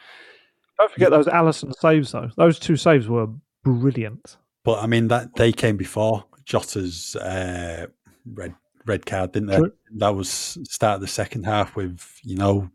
[0.78, 2.30] don't forget those Alisson saves, though.
[2.36, 3.28] Those two saves were
[3.64, 4.38] brilliant.
[4.64, 7.88] But I mean that they came before Jota's uh,
[8.26, 8.54] red
[8.86, 9.58] red card, didn't they?
[9.58, 9.72] True.
[9.96, 12.70] That was start of the second half with you know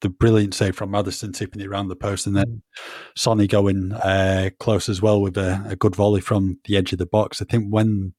[0.00, 2.62] the brilliant save from Maddison tipping it around the post, and then mm.
[3.16, 6.98] Sonny going uh, close as well with a, a, good volley from the edge of
[6.98, 7.40] the box.
[7.40, 8.12] I think when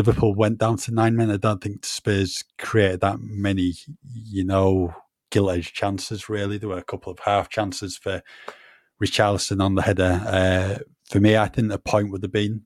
[0.00, 1.30] Liverpool went down to nine men.
[1.30, 3.74] I don't think Spurs created that many,
[4.14, 4.94] you know,
[5.30, 6.56] gilt edged chances, really.
[6.56, 8.22] There were a couple of half chances for
[9.02, 10.22] Richarlison on the header.
[10.26, 12.62] Uh, for me, I think a point would have been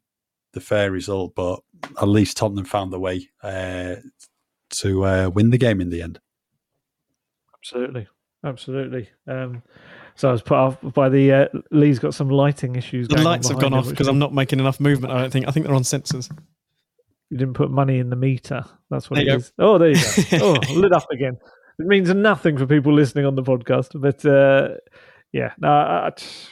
[0.52, 1.58] the fair result, but
[2.00, 3.96] at least Tottenham found the way uh,
[4.70, 6.20] to uh, win the game in the end.
[7.56, 8.06] Absolutely.
[8.44, 9.08] Absolutely.
[9.26, 9.64] Um,
[10.14, 13.08] so I was put off by the uh, Lee's got some lighting issues.
[13.08, 15.12] The lights have gone off because I'm not making enough movement.
[15.12, 15.48] I don't think.
[15.48, 16.30] I think they're on sensors.
[17.30, 18.64] You didn't put money in the meter.
[18.90, 19.52] That's what there it is.
[19.58, 19.74] Go.
[19.74, 20.56] Oh, there you go.
[20.68, 21.36] oh, lit up again.
[21.78, 24.76] It means nothing for people listening on the podcast, but uh,
[25.32, 26.48] yeah, no, it's,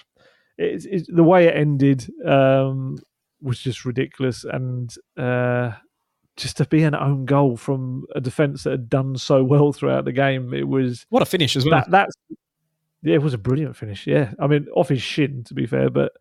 [0.59, 2.11] it's, the way it ended.
[2.27, 2.99] Um,
[3.43, 4.45] was just ridiculous.
[4.45, 5.73] And uh,
[6.37, 10.05] just to be an own goal from a defence that had done so well throughout
[10.05, 11.81] the game, it was what a finish as well.
[11.81, 12.17] That, that's
[13.03, 14.07] yeah, it was a brilliant finish.
[14.07, 16.13] Yeah, I mean, off his shin to be fair, but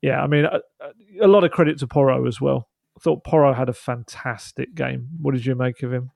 [0.00, 0.60] yeah, I mean, a,
[1.20, 2.68] a lot of credit to Porro as well.
[3.02, 5.08] I thought Porro had a fantastic game.
[5.20, 6.12] What did you make of him?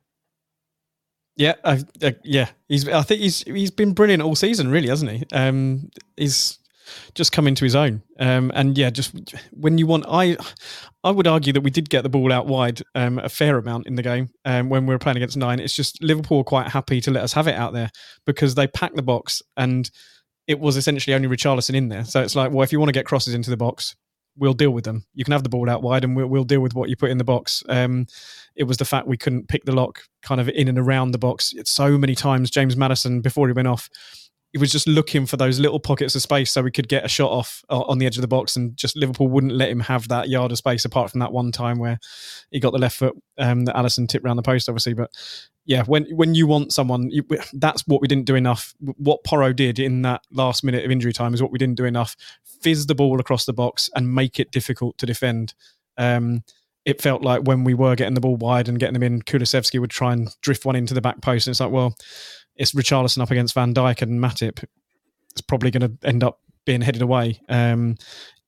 [1.37, 1.79] Yeah, uh,
[2.23, 2.89] yeah, he's.
[2.89, 5.25] I think he's he's been brilliant all season, really, hasn't he?
[5.33, 6.59] Um, he's
[7.15, 8.03] just come into his own.
[8.21, 9.15] Um, and yeah, just
[9.51, 10.37] when you want, I
[11.03, 13.89] I would argue that we did get the ball out wide um, a fair amount
[13.89, 15.59] in the game um, when we were playing against nine.
[15.59, 17.91] It's just Liverpool quite happy to let us have it out there
[18.25, 19.91] because they packed the box and
[20.47, 22.05] it was essentially only Richarlison in there.
[22.05, 23.97] So it's like, well, if you want to get crosses into the box,
[24.37, 25.05] we'll deal with them.
[25.15, 27.11] You can have the ball out wide, and we'll, we'll deal with what you put
[27.11, 27.63] in the box.
[27.69, 28.07] Um,
[28.55, 31.19] it was the fact we couldn't pick the lock kind of in and around the
[31.19, 31.53] box.
[31.55, 33.89] It's so many times James Maddison before he went off
[34.57, 37.09] he was just looking for those little pockets of space so we could get a
[37.09, 39.81] shot off uh, on the edge of the box, and just Liverpool wouldn't let him
[39.81, 40.87] have that yard of space.
[40.87, 41.99] Apart from that one time where
[42.51, 44.95] he got the left foot um, that Alisson tipped around the post, obviously.
[44.95, 45.11] But
[45.67, 47.23] yeah, when when you want someone, you,
[47.53, 48.73] that's what we didn't do enough.
[48.81, 51.85] What Porro did in that last minute of injury time is what we didn't do
[51.85, 52.17] enough.
[52.63, 55.55] Fizz the ball across the box and make it difficult to defend.
[55.97, 56.43] Um,
[56.85, 59.81] it felt like when we were getting the ball wide and getting them in, Kulusevski
[59.81, 61.47] would try and drift one into the back post.
[61.47, 61.95] And it's like, well,
[62.55, 64.65] it's Richarlison up against Van Dijk and Matip.
[65.33, 67.41] It's probably going to end up being headed away.
[67.49, 67.97] Um,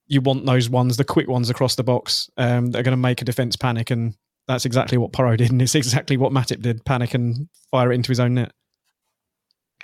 [0.07, 2.97] you want those ones, the quick ones across the box um, that are going to
[2.97, 4.15] make a defence panic, and
[4.47, 7.97] that's exactly what Porro did, and it's exactly what Matip did: panic and fire it
[7.97, 8.53] into his own net.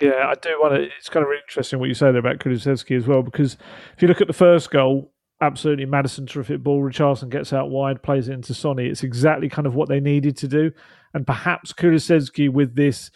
[0.01, 0.83] Yeah, I do want to.
[0.97, 3.57] It's kind of interesting what you say there about Kulusevski as well, because
[3.95, 6.81] if you look at the first goal, absolutely Maddison terrific ball.
[6.81, 8.87] Richarlison gets out wide, plays it into Sonny.
[8.87, 10.71] It's exactly kind of what they needed to do,
[11.13, 13.09] and perhaps Kulusevski with this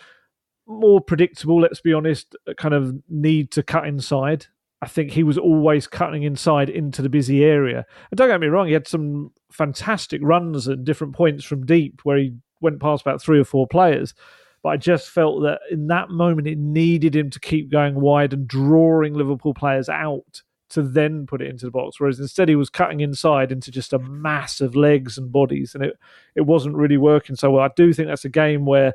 [0.67, 4.45] more predictable, let's be honest, kind of need to cut inside.
[4.81, 7.85] I think he was always cutting inside into the busy area.
[8.11, 12.01] And don't get me wrong, he had some fantastic runs at different points from deep
[12.03, 14.13] where he went past about three or four players.
[14.61, 18.33] But I just felt that in that moment, it needed him to keep going wide
[18.33, 21.99] and drawing Liverpool players out to then put it into the box.
[21.99, 25.83] Whereas instead, he was cutting inside into just a mass of legs and bodies, and
[25.83, 25.97] it,
[26.35, 27.63] it wasn't really working so well.
[27.63, 28.93] I do think that's a game where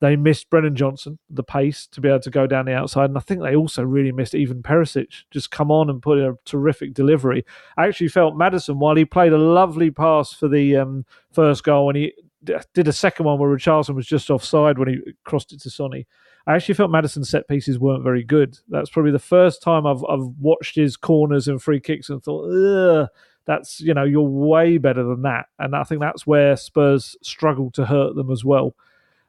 [0.00, 3.08] they missed Brennan Johnson, the pace to be able to go down the outside.
[3.08, 6.24] And I think they also really missed even Perisic, just come on and put in
[6.26, 7.44] a terrific delivery.
[7.78, 11.88] I actually felt Maddison, while he played a lovely pass for the um, first goal
[11.88, 12.12] and he
[12.44, 16.06] did a second one where Richarlison was just offside when he crossed it to Sonny.
[16.46, 18.58] I actually felt Maddison's set pieces weren't very good.
[18.68, 22.48] That's probably the first time I've, I've watched his corners and free kicks and thought,
[22.50, 23.08] ugh
[23.46, 27.72] that's you know you're way better than that and i think that's where spurs struggled
[27.72, 28.74] to hurt them as well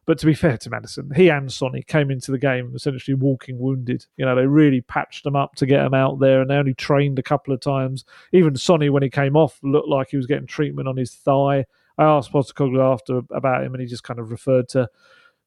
[0.08, 3.60] but to be fair to Maddison, he and Sonny came into the game essentially walking
[3.60, 4.06] wounded.
[4.16, 6.74] You know, they really patched them up to get them out there, and they only
[6.74, 8.06] trained a couple of times.
[8.32, 11.66] Even Sonny, when he came off, looked like he was getting treatment on his thigh.
[11.98, 14.90] I asked Postecoglou after about him, and he just kind of referred to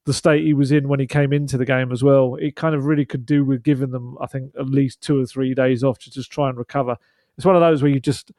[0.07, 2.37] the state he was in when he came into the game as well.
[2.37, 5.27] It kind of really could do with giving them, I think, at least two or
[5.27, 6.97] three days off to just try and recover.
[7.37, 8.33] It's one of those where you just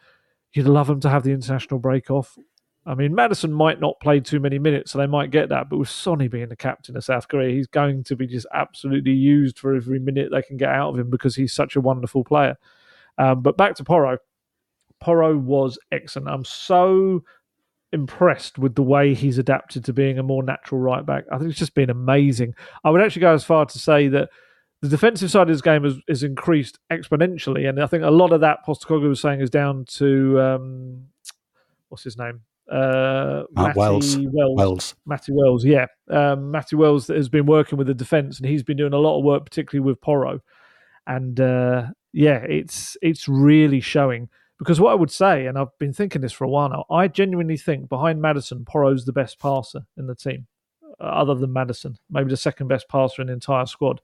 [0.53, 2.37] you'd love them to have the international break off.
[2.85, 5.69] I mean, Maddison might not play too many minutes, so they might get that.
[5.69, 9.13] But with Sonny being the captain of South Korea, he's going to be just absolutely
[9.13, 12.23] used for every minute they can get out of him because he's such a wonderful
[12.23, 12.57] player.
[13.19, 14.17] Um, but back to Porro.
[14.99, 16.27] Porro was excellent.
[16.27, 17.23] I'm so
[17.93, 21.25] impressed with the way he's adapted to being a more natural right back.
[21.31, 22.55] I think it's just been amazing.
[22.83, 24.29] I would actually go as far to say that
[24.81, 28.31] the defensive side of his game has, has increased exponentially, and I think a lot
[28.31, 31.05] of that Postecoglou was saying is down to um,
[31.89, 34.17] what's his name, uh, Matt Wells.
[34.17, 34.57] Wells.
[34.57, 34.95] Wells.
[35.05, 35.87] Matty Wells, yeah.
[36.09, 39.17] Um, Matty Wells has been working with the defence and he's been doing a lot
[39.19, 40.39] of work, particularly with Porro.
[41.05, 44.29] And uh, yeah, it's it's really showing.
[44.61, 47.07] Because what I would say, and I've been thinking this for a while now, I
[47.07, 50.45] genuinely think behind Maddison, Porro's the best passer in the team,
[50.99, 54.01] uh, other than Maddison, maybe the second best passer in the entire squad.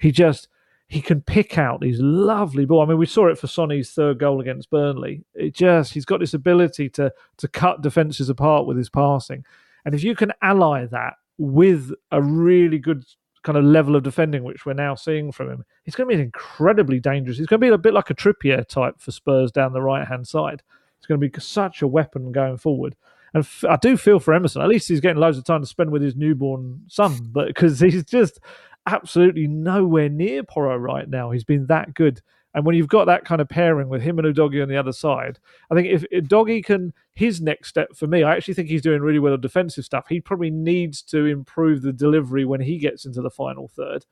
[0.00, 0.48] He just
[0.88, 2.88] he can pick out these lovely balls.
[2.88, 5.22] I mean, we saw it for Sonny's third goal against Burnley.
[5.32, 9.44] It just he's got this ability to to cut defenses apart with his passing,
[9.84, 13.04] and if you can ally that with a really good
[13.42, 16.22] kind of level of defending, which we're now seeing from him, he's going to be
[16.22, 17.38] incredibly dangerous.
[17.38, 20.06] He's going to be a bit like a Trippier type for Spurs down the right
[20.06, 20.62] hand side.
[20.98, 22.96] It's going to be such a weapon going forward.
[23.32, 24.62] And I do feel for Emerson.
[24.62, 27.80] At least he's getting loads of time to spend with his newborn son, but because
[27.80, 28.40] he's just
[28.86, 31.30] absolutely nowhere near Porro right now.
[31.30, 32.20] He's been that good.
[32.54, 34.92] And when you've got that kind of pairing with him and Udogie on the other
[34.92, 35.38] side,
[35.70, 39.02] I think if Udogie can, his next step for me, I actually think he's doing
[39.02, 40.06] really well on defensive stuff.
[40.08, 44.04] He probably needs to improve the delivery when he gets into the final third.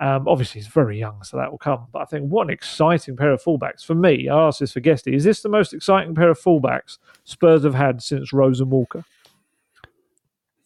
[0.00, 1.86] Um, obviously, he's very young, so that will come.
[1.92, 3.84] But I think what an exciting pair of fullbacks.
[3.84, 5.14] For me, I asked this for Guesty.
[5.14, 9.04] Is this the most exciting pair of fullbacks Spurs have had since Rose and Walker?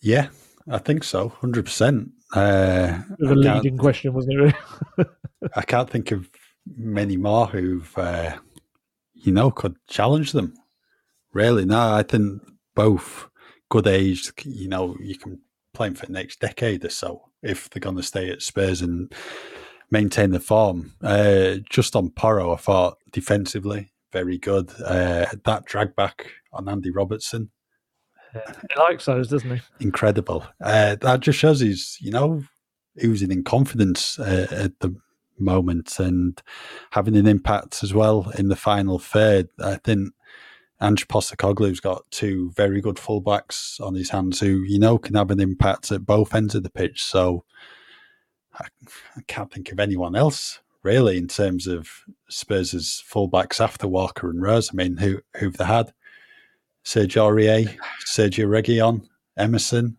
[0.00, 0.28] Yeah,
[0.68, 2.10] I think so, 100%.
[2.34, 4.54] Uh, a leading question, wasn't
[4.98, 5.06] it?
[5.54, 6.30] I can't think of
[6.76, 8.38] many more who've, uh,
[9.14, 10.54] you know, could challenge them.
[11.32, 12.42] Really, no, I think
[12.74, 13.28] both
[13.68, 15.40] good age, you know, you can
[15.74, 18.80] play them for the next decade or so if they're going to stay at Spurs
[18.80, 19.12] and
[19.90, 20.94] maintain the form.
[21.02, 24.70] Uh, just on Porro, I thought defensively, very good.
[24.84, 27.50] Uh, that drag back on Andy Robertson.
[28.32, 29.62] he likes those, doesn't he?
[29.80, 30.44] Incredible.
[30.60, 32.42] Uh, that just shows he's, you know,
[33.04, 34.96] oozing in confidence uh, at the
[35.38, 36.42] moment and
[36.90, 39.48] having an impact as well in the final third.
[39.62, 40.12] I think
[40.80, 45.30] Ange Postecoglou's got two very good fullbacks on his hands who, you know, can have
[45.30, 47.02] an impact at both ends of the pitch.
[47.02, 47.44] So
[48.54, 48.66] I,
[49.16, 51.88] I can't think of anyone else really in terms of
[52.28, 54.70] Spurs' fullbacks after Walker and Rose.
[54.72, 55.92] I mean, who who've they had?
[56.84, 57.76] Sergio Aurier,
[58.06, 59.96] Sergio Reguilon, Emerson.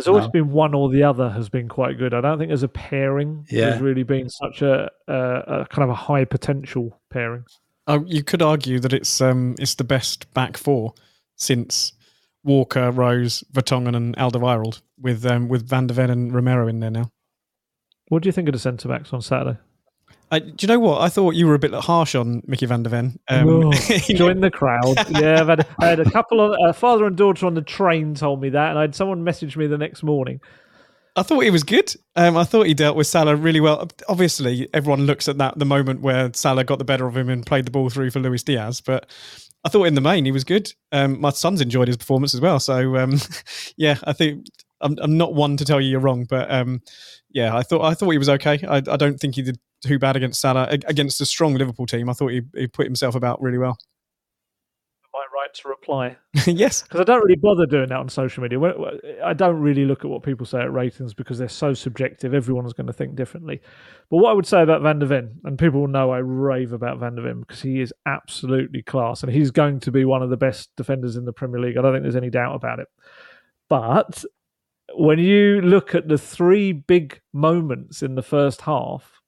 [0.00, 0.30] There's always no.
[0.30, 2.14] been one or the other has been quite good.
[2.14, 3.72] I don't think there's a pairing yeah.
[3.72, 7.44] has really been such a, a, a kind of a high potential pairing.
[7.86, 10.94] Oh, you could argue that it's um, it's the best back four
[11.36, 11.92] since
[12.44, 16.90] Walker, Rose, Vertonghen, and Alderweireld, with um, with Van der Ven and Romero in there
[16.90, 17.10] now.
[18.08, 19.58] What do you think of the centre backs on Saturday?
[20.30, 21.00] Uh, do you know what?
[21.00, 23.18] I thought you were a bit harsh on Mickey Van Der Ven.
[23.28, 24.96] Um, oh, join the crowd.
[25.10, 28.14] Yeah, I've had, I had a couple of uh, father and daughter on the train
[28.14, 30.40] told me that, and I had someone message me the next morning
[31.16, 31.94] I thought he was good.
[32.16, 33.88] Um, I thought he dealt with Salah really well.
[34.08, 37.44] Obviously, everyone looks at that the moment where Salah got the better of him and
[37.44, 38.80] played the ball through for Luis Diaz.
[38.80, 39.10] But
[39.64, 40.72] I thought in the main he was good.
[40.92, 42.60] Um, my son's enjoyed his performance as well.
[42.60, 43.18] So um,
[43.76, 44.46] yeah, I think
[44.80, 46.80] I'm, I'm, not one to tell you you're wrong, but um,
[47.30, 48.64] yeah, I thought I thought he was okay.
[48.66, 52.08] I, I, don't think he did too bad against Salah against a strong Liverpool team.
[52.08, 53.78] I thought he, he put himself about really well
[55.12, 56.16] might right to reply.
[56.46, 58.58] yes, because I don't really bother doing that on social media.
[59.24, 62.34] I don't really look at what people say at ratings because they're so subjective.
[62.34, 63.60] Everyone's going to think differently.
[64.10, 66.72] But what I would say about Van der Ven, and people will know I rave
[66.72, 70.22] about Van der Ven because he is absolutely class, and he's going to be one
[70.22, 71.76] of the best defenders in the Premier League.
[71.76, 72.88] I don't think there's any doubt about it.
[73.68, 74.24] But
[74.94, 79.19] when you look at the three big moments in the first half,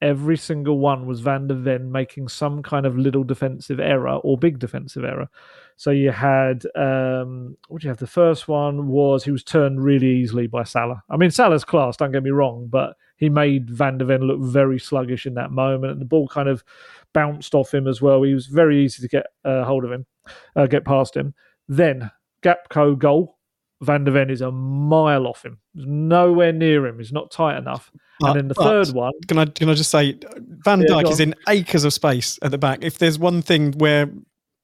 [0.00, 4.38] every single one was Van der Ven making some kind of little defensive error or
[4.38, 5.28] big defensive error.
[5.76, 7.98] So you had um, what do you have?
[7.98, 11.02] The first one was he was turned really easily by Salah.
[11.08, 14.40] I mean, Salah's class, don't get me wrong, but he made Van der Ven look
[14.40, 16.64] very sluggish in that moment, and the ball kind of
[17.12, 18.22] bounced off him as well.
[18.22, 20.06] He was very easy to get uh, hold of him,
[20.56, 21.34] uh, get past him.
[21.68, 22.10] Then
[22.42, 23.36] Gakpo goal.
[23.80, 25.60] Van der Ven is a mile off him.
[25.86, 26.98] Nowhere near him.
[26.98, 27.90] He's not tight enough.
[28.20, 29.12] But, and then the third one.
[29.28, 30.18] Can I can I just say,
[30.64, 32.80] Van yeah, Dijk is in acres of space at the back.
[32.82, 34.10] If there's one thing where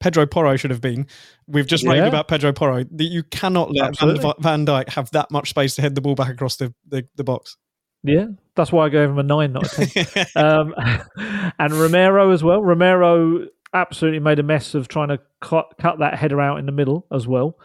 [0.01, 1.07] Pedro Porro should have been,
[1.47, 2.05] we've just yeah.
[2.05, 2.83] about Pedro Porro.
[2.83, 6.15] That you cannot let Van, Van Dijk have that much space to head the ball
[6.15, 7.55] back across the, the, the box.
[8.03, 10.25] Yeah, that's why I gave him a nine, not a ten.
[10.35, 10.75] um,
[11.59, 12.61] and Romero as well.
[12.61, 16.71] Romero absolutely made a mess of trying to cut, cut that header out in the
[16.71, 17.57] middle as well.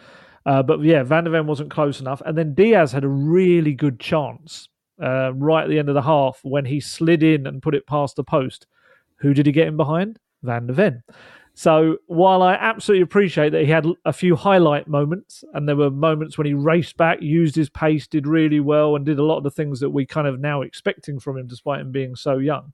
[0.46, 2.22] Uh, but yeah, Van der Ven wasn't close enough.
[2.24, 4.68] And then Diaz had a really good chance
[5.02, 7.86] uh, right at the end of the half when he slid in and put it
[7.86, 8.66] past the post.
[9.16, 10.18] Who did he get in behind?
[10.42, 11.02] Van der Ven.
[11.54, 15.90] So while I absolutely appreciate that he had a few highlight moments, and there were
[15.90, 19.36] moments when he raced back, used his pace, did really well, and did a lot
[19.38, 22.38] of the things that we kind of now expecting from him, despite him being so
[22.38, 22.72] young.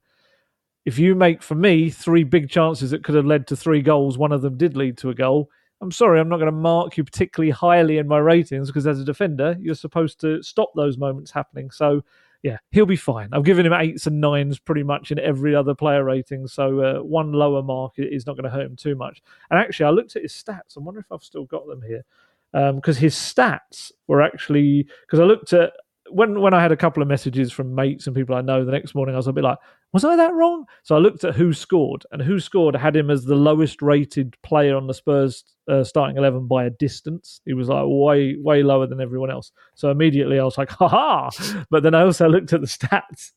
[0.84, 4.18] If you make, for me, three big chances that could have led to three goals,
[4.18, 5.50] one of them did lead to a goal.
[5.80, 9.00] I'm sorry, I'm not going to mark you particularly highly in my ratings because as
[9.00, 11.70] a defender, you're supposed to stop those moments happening.
[11.70, 12.02] So,
[12.42, 13.28] yeah, he'll be fine.
[13.32, 16.46] I've given him eights and nines pretty much in every other player rating.
[16.46, 19.22] So, uh, one lower mark is not going to hurt him too much.
[19.50, 20.76] And actually, I looked at his stats.
[20.76, 22.04] I wonder if I've still got them here
[22.52, 25.72] because um, his stats were actually because I looked at
[26.10, 28.72] when when I had a couple of messages from mates and people I know the
[28.72, 29.58] next morning, I was a bit like,
[29.92, 30.66] was I that wrong?
[30.82, 34.86] So I looked at WhoScored, and WhoScored had him as the lowest rated player on
[34.86, 37.40] the Spurs uh, starting eleven by a distance.
[37.44, 39.52] He was like way way lower than everyone else.
[39.74, 41.30] So immediately I was like, ha ha!
[41.70, 43.32] But then I also looked at the stats.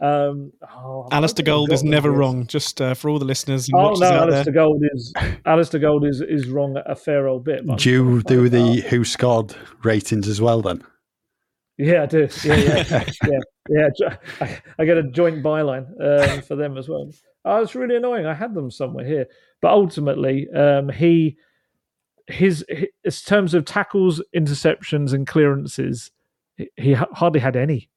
[0.00, 2.46] Um, oh, Alasdair Gold is never wrong.
[2.46, 3.68] Just uh, for all the listeners.
[3.74, 5.12] Oh no, Alasdair Gold is
[5.46, 7.66] Alasdair Gold is is wrong a fair old bit.
[7.76, 10.82] Do you do the WhoScored ratings as well then?
[11.78, 12.28] Yeah, I do.
[12.44, 13.04] Yeah, yeah,
[13.70, 14.16] yeah, yeah.
[14.40, 17.08] I, I, get a joint byline um, for them as well.
[17.44, 18.26] Oh, it's really annoying.
[18.26, 19.26] I had them somewhere here,
[19.62, 21.36] but ultimately, um, he
[22.26, 26.10] his, his in terms of tackles, interceptions, and clearances,
[26.56, 27.88] he, he hardly had any.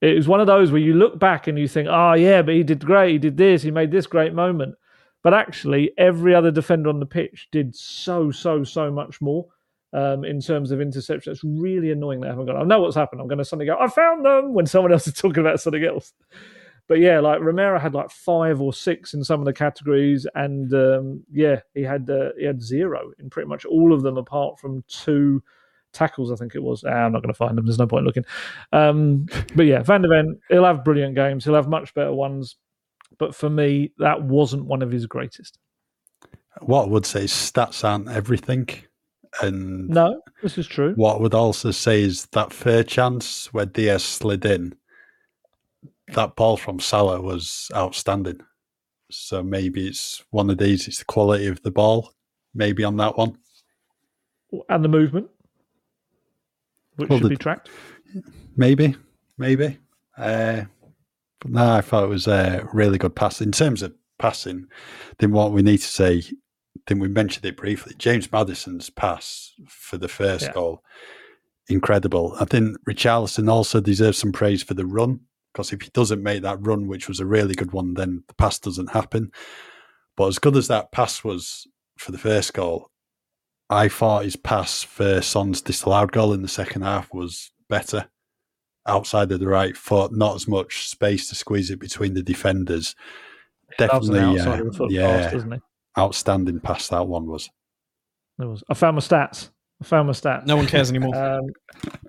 [0.00, 2.54] It was one of those where you look back and you think, oh, yeah, but
[2.54, 3.12] he did great.
[3.12, 3.62] He did this.
[3.62, 4.74] He made this great moment.
[5.22, 9.46] But actually, every other defender on the pitch did so, so, so much more
[9.94, 11.32] um, in terms of interception.
[11.32, 12.56] It's really annoying that I haven't got.
[12.56, 13.20] I know what's happened.
[13.20, 15.84] I'm going to suddenly go, I found them when someone else is talking about something
[15.84, 16.12] else.
[16.86, 20.70] But yeah, like Romero had like five or six in some of the categories, and
[20.74, 24.60] um, yeah, he had uh, he had zero in pretty much all of them, apart
[24.60, 25.42] from two
[25.94, 26.30] tackles.
[26.30, 26.84] I think it was.
[26.84, 27.64] Ah, I'm not going to find them.
[27.64, 28.26] There's no point looking.
[28.72, 31.46] Um, but yeah, Van der Ven, he'll have brilliant games.
[31.46, 32.56] He'll have much better ones.
[33.16, 35.58] But for me, that wasn't one of his greatest.
[36.60, 38.68] What I would say is stats aren't everything.
[39.40, 40.94] And no, this is true.
[40.94, 44.74] What I would also say is that fair chance where Diaz slid in,
[46.14, 48.40] that ball from Salah was outstanding.
[49.10, 52.12] So maybe it's one of these, it's the quality of the ball,
[52.54, 53.36] maybe on that one.
[54.68, 55.28] And the movement,
[56.96, 57.70] which well, should the, be tracked.
[58.56, 58.94] Maybe,
[59.36, 59.78] maybe.
[60.16, 60.62] Uh,
[61.40, 63.40] but no, I thought it was a really good pass.
[63.40, 64.66] In terms of passing,
[65.18, 66.22] then what we need to say
[66.86, 67.94] think we mentioned it briefly.
[67.98, 70.52] James Maddison's pass for the first yeah.
[70.52, 70.82] goal,
[71.68, 72.36] incredible.
[72.40, 75.20] I think Richarlison also deserves some praise for the run
[75.52, 78.34] because if he doesn't make that run, which was a really good one, then the
[78.34, 79.30] pass doesn't happen.
[80.16, 81.66] But as good as that pass was
[81.96, 82.90] for the first goal,
[83.70, 88.08] I thought his pass for Son's disallowed goal in the second half was better.
[88.86, 92.94] Outside of the right foot, not as much space to squeeze it between the defenders.
[93.78, 95.30] Definitely, uh, yeah.
[95.30, 95.44] Pass,
[95.98, 97.50] outstanding pass that one was.
[98.38, 98.62] It was.
[98.68, 99.50] I found my stats.
[99.80, 100.46] I found my stats.
[100.46, 101.14] No one cares anymore.
[101.38, 101.46] um,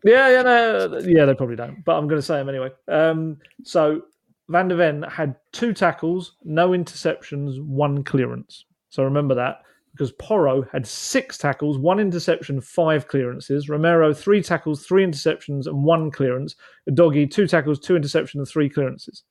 [0.04, 1.84] yeah, yeah, no, yeah, they probably don't.
[1.84, 2.70] But I'm going to say them anyway.
[2.88, 4.04] Um, so
[4.50, 8.66] Van der Ven had two tackles, no interceptions, one clearance.
[8.90, 9.62] So remember that
[9.96, 13.70] because Porro had six tackles, one interception, five clearances.
[13.70, 16.56] Romero, three tackles, three interceptions, and one clearance.
[16.90, 19.24] Udogie, two tackles, two interceptions, and three clearances.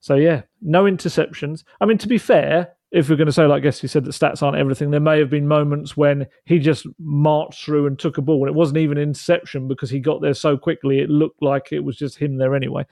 [0.00, 1.64] So yeah, no interceptions.
[1.80, 4.04] I mean, to be fair, if we're going to say, like I guess you said
[4.04, 7.98] that stats aren't everything, there may have been moments when he just marched through and
[7.98, 11.00] took a ball, and it wasn't even interception because he got there so quickly.
[11.00, 12.86] It looked like it was just him there anyway.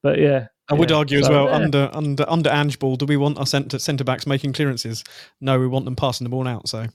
[0.00, 1.56] But yeah, I would argue so, as well yeah.
[1.56, 2.96] under under under Ange ball.
[2.96, 5.04] Do we want our centre centre backs making clearances?
[5.42, 6.66] No, we want them passing the ball out.
[6.66, 6.86] So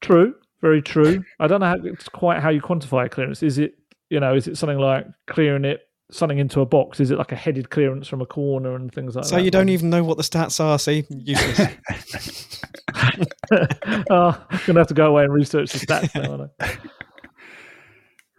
[0.00, 1.22] true, very true.
[1.40, 3.42] I don't know how, it's quite how you quantify a clearance.
[3.42, 3.74] Is it
[4.08, 7.00] you know is it something like clearing it something into a box?
[7.00, 9.36] Is it like a headed clearance from a corner and things like so that?
[9.36, 10.78] So you don't even know what the stats are.
[10.78, 11.60] See, useless.
[14.10, 16.50] oh, I'm gonna have to go away and research the stats now.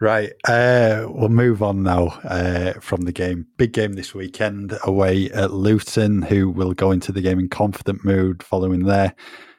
[0.00, 3.46] Right, uh, we'll move on now uh, from the game.
[3.56, 8.04] Big game this weekend away at Luton, who will go into the game in confident
[8.04, 9.14] mood following their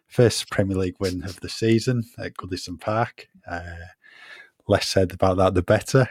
[0.07, 3.29] first Premier League win of the season at Goodison Park.
[3.49, 3.61] Uh,
[4.67, 6.09] less said about that, the better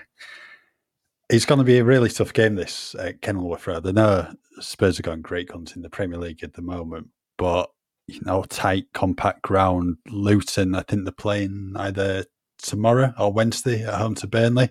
[1.33, 3.87] it's going to be a really tough game this at Kenilworth Road.
[3.87, 4.31] I know
[4.61, 7.09] Spurs are going great guns in the Premier League at the moment,
[7.39, 7.71] but
[8.07, 9.97] you know, tight, compact ground.
[10.11, 12.27] Luton, I think they're playing either
[12.59, 14.69] tomorrow or Wednesday at home to Burnley.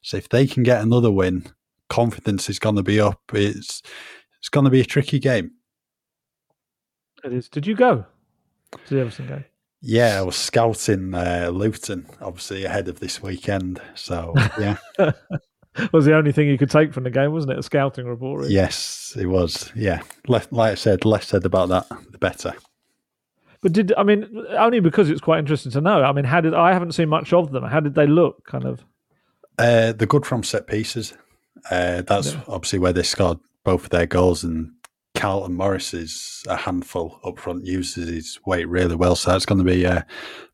[0.00, 1.46] So if they can get another win,
[1.88, 3.20] confidence is going to be up.
[3.32, 3.80] It's
[4.40, 5.52] it's going to be a tricky game.
[7.22, 7.48] It is.
[7.48, 8.04] Did you go
[8.72, 9.44] to the Everton game?
[9.80, 13.80] Yeah, I was scouting uh, Luton, obviously ahead of this weekend.
[13.94, 14.78] So yeah.
[15.92, 17.58] was the only thing you could take from the game, wasn't it?
[17.58, 18.40] A scouting report.
[18.40, 18.54] Really?
[18.54, 19.72] Yes, it was.
[19.74, 22.54] Yeah, like I said, less said about that, the better.
[23.62, 26.02] But did I mean only because it's quite interesting to know?
[26.02, 27.64] I mean, how did I haven't seen much of them?
[27.64, 28.44] How did they look?
[28.44, 28.84] Kind of.
[29.58, 31.14] Uh, they're good from set pieces.
[31.70, 32.40] Uh, that's yeah.
[32.48, 34.72] obviously where they scored both of their goals, and
[35.14, 39.14] Carlton Morris is a handful up front, uses his weight really well.
[39.14, 40.04] So it's going to be a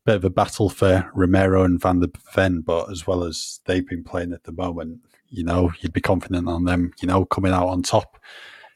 [0.05, 3.87] bit of a battle for Romero and Van der Ven, but as well as they've
[3.87, 4.99] been playing at the moment,
[5.29, 8.17] you know, you'd be confident on them, you know, coming out on top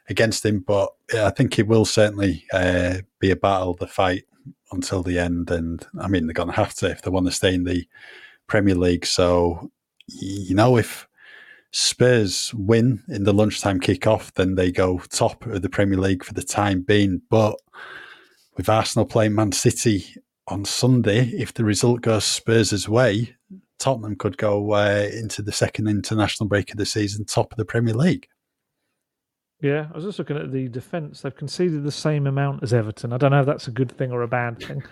[0.10, 0.60] against him.
[0.60, 4.24] But I think it will certainly uh, be a battle, the fight
[4.72, 5.52] until the end.
[5.52, 7.88] And I mean, they're going to have to if they want to stay in the
[8.48, 9.06] Premier League.
[9.06, 9.72] So,
[10.08, 11.08] you know, if
[11.72, 16.34] Spurs win in the lunchtime kickoff, then they go top of the Premier League for
[16.34, 17.22] the time being.
[17.30, 17.56] But
[18.58, 20.06] with Arsenal playing Man City
[20.48, 23.36] on Sunday, if the result goes Spurs' way,
[23.84, 27.66] Tottenham could go uh, into the second international break of the season, top of the
[27.66, 28.30] Premier League.
[29.60, 31.20] Yeah, I was just looking at the defence.
[31.20, 33.12] They've conceded the same amount as Everton.
[33.12, 34.84] I don't know if that's a good thing or a bad thing.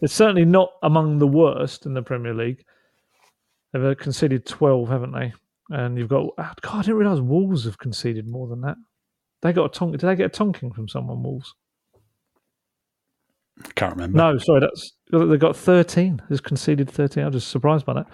[0.00, 2.62] It's certainly not among the worst in the Premier League.
[3.72, 5.32] They've uh, conceded 12, haven't they?
[5.70, 8.76] And you've got, ah, God, I didn't realise Wolves have conceded more than that.
[9.42, 9.92] They got a tonk.
[9.92, 11.52] Did they get a tonking from someone, Wolves?
[13.74, 14.18] Can't remember.
[14.18, 16.22] No, sorry, that's they got thirteen.
[16.28, 17.24] Has conceded thirteen.
[17.24, 18.06] I'm just surprised by that.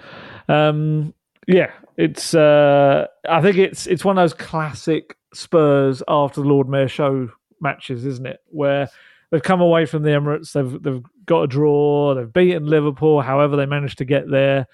[0.52, 1.14] Um,
[1.46, 2.34] Yeah, it's.
[2.34, 7.28] Uh, I think it's it's one of those classic Spurs after the Lord Mayor show
[7.60, 8.40] matches, isn't it?
[8.48, 8.88] Where
[9.30, 13.56] they've come away from the Emirates, they've they've got a draw, they've beaten Liverpool, however
[13.56, 14.66] they managed to get there.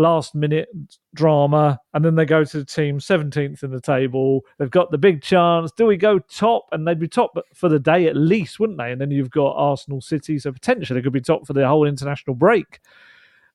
[0.00, 0.68] Last minute
[1.14, 4.40] drama, and then they go to the team 17th in the table.
[4.58, 5.72] They've got the big chance.
[5.72, 6.68] Do we go top?
[6.72, 8.92] And they'd be top for the day at least, wouldn't they?
[8.92, 11.86] And then you've got Arsenal City, so potentially they could be top for the whole
[11.86, 12.80] international break.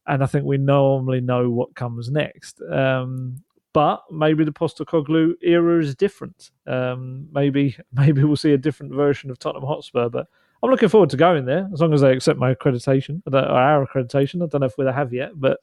[0.05, 2.61] And I think we normally know what comes next.
[2.61, 3.41] Um,
[3.73, 6.51] but maybe the Postecoglou era is different.
[6.67, 10.09] Um, maybe maybe we'll see a different version of Tottenham Hotspur.
[10.09, 10.27] But
[10.61, 13.85] I'm looking forward to going there as long as they accept my accreditation, or our
[13.85, 14.43] accreditation.
[14.43, 15.59] I don't know if we have yet, but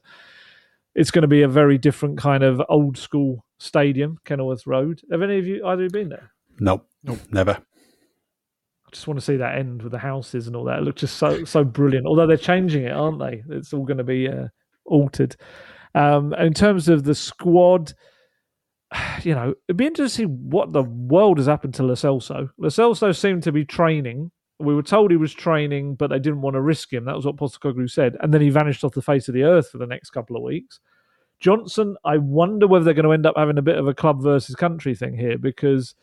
[0.95, 5.01] it's going to be a very different kind of old school stadium, Kenilworth Road.
[5.11, 6.31] Have any of you either been there?
[6.59, 7.51] Nope, nope, never.
[7.53, 10.79] I just want to see that end with the houses and all that.
[10.79, 12.05] It looks just so so brilliant.
[12.05, 13.43] Although they're changing it, aren't they?
[13.49, 14.47] It's all going to be uh,
[14.85, 15.35] altered.
[15.95, 17.93] Um, in terms of the squad,
[19.23, 22.49] you know, it'd be interesting to see what the world has happened to Lo Celso.
[22.57, 24.31] Lo Celso seemed to be training.
[24.63, 27.05] We were told he was training, but they didn't want to risk him.
[27.05, 28.15] That was what Postecoglou said.
[28.21, 30.43] And then he vanished off the face of the earth for the next couple of
[30.43, 30.79] weeks.
[31.39, 34.23] Johnson, I wonder whether they're going to end up having a bit of a club
[34.23, 35.93] versus country thing here because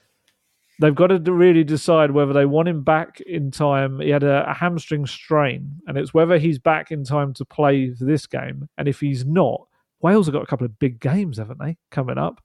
[0.80, 4.00] they've got to really decide whether they want him back in time.
[4.00, 7.94] He had a, a, hamstring strain, and it's whether he's back in time to play
[8.00, 8.68] this game.
[8.76, 9.66] And if he's not,
[10.02, 12.42] Wales have got a couple of big games, haven't they, coming up?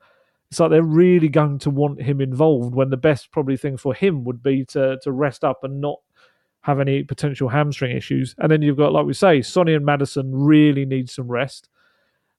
[0.51, 3.93] It's like they're really going to want him involved when the best probably thing for
[3.93, 5.99] him would be to to rest up and not
[6.66, 8.34] have any potential hamstring issues.
[8.39, 11.70] And then you've got, like we say, Sonny and Maddison really need some rest.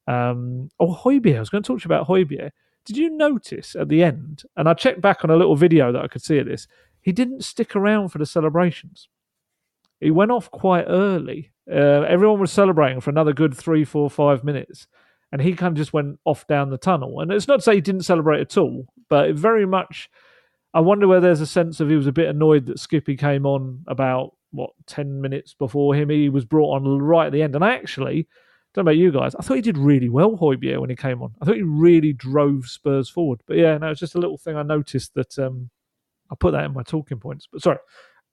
[0.09, 1.37] Um, oh, Højbjerg.
[1.37, 2.51] I was going to talk to you about Højbjerg.
[2.85, 4.43] Did you notice at the end?
[4.57, 6.67] And I checked back on a little video that I could see of this.
[7.01, 9.09] He didn't stick around for the celebrations.
[10.01, 11.53] He went off quite early.
[11.71, 14.89] Uh, everyone was celebrating for another good three, four, five minutes,
[15.31, 17.21] and he kind of just went off down the tunnel.
[17.21, 20.11] And it's not to say he didn't celebrate at all, but very much.
[20.75, 23.47] I wonder where there's a sense of he was a bit annoyed that Skippy came
[23.47, 26.11] on about what ten minutes before him.
[26.11, 28.29] He was brought on right at the end, and I actually
[28.75, 29.35] don't know about you guys.
[29.35, 31.33] I thought he did really well, Højbjerg, when he came on.
[31.41, 33.41] I thought he really drove Spurs forward.
[33.47, 35.71] But yeah, no, it's just a little thing I noticed that um,
[36.31, 37.49] I put that in my talking points.
[37.51, 37.79] But sorry,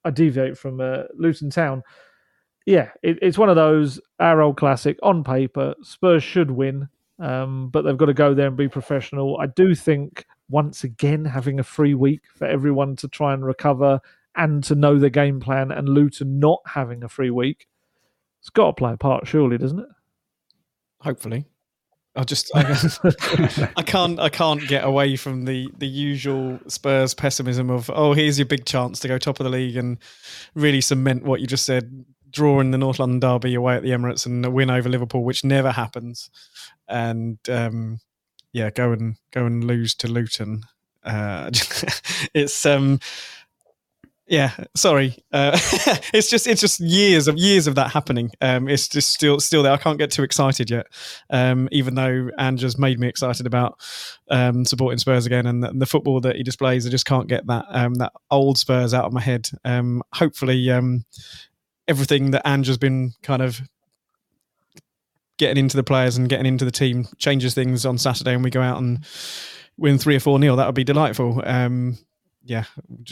[0.03, 1.81] I deviate from uh, Luton Town.
[2.65, 5.75] Yeah, it, it's one of those our old classic on paper.
[5.81, 9.37] Spurs should win, um, but they've got to go there and be professional.
[9.39, 13.99] I do think once again having a free week for everyone to try and recover
[14.35, 17.67] and to know the game plan, and Luton not having a free week,
[18.39, 19.87] it's got to play a part, surely, doesn't it?
[21.03, 21.45] hopefully.
[22.15, 27.71] I just I, I, can't I can't get away from the the usual Spurs pessimism
[27.71, 29.97] of oh here's your big chance to go top of the league and
[30.53, 34.27] really cement what you just said drawing the North London derby away at the Emirates
[34.27, 36.29] and a win over Liverpool which never happens
[36.87, 37.99] and um,
[38.53, 40.63] yeah go and go and lose to Luton.
[41.03, 41.51] Uh,
[42.33, 42.99] it's um
[44.27, 45.17] yeah sorry.
[45.33, 45.51] Uh,
[46.13, 48.31] it's just it's just years of years of that happening.
[48.39, 49.73] Um, it's just still still there.
[49.73, 50.87] I can't get too excited yet.
[51.29, 53.81] Um, even though Ange's made me excited about
[54.29, 57.45] um, supporting spurs again and the, the, football that he displays i just can't get
[57.47, 59.49] that um, that old spurs out of my head.
[59.65, 61.05] Um, hopefully um,
[61.87, 63.61] everything that Ange's been kind of
[65.43, 68.49] getting into the players and getting into the team changes things on saturday and we
[68.49, 69.05] go out and
[69.77, 71.97] win three or four nil that would be delightful um,
[72.43, 72.65] yeah,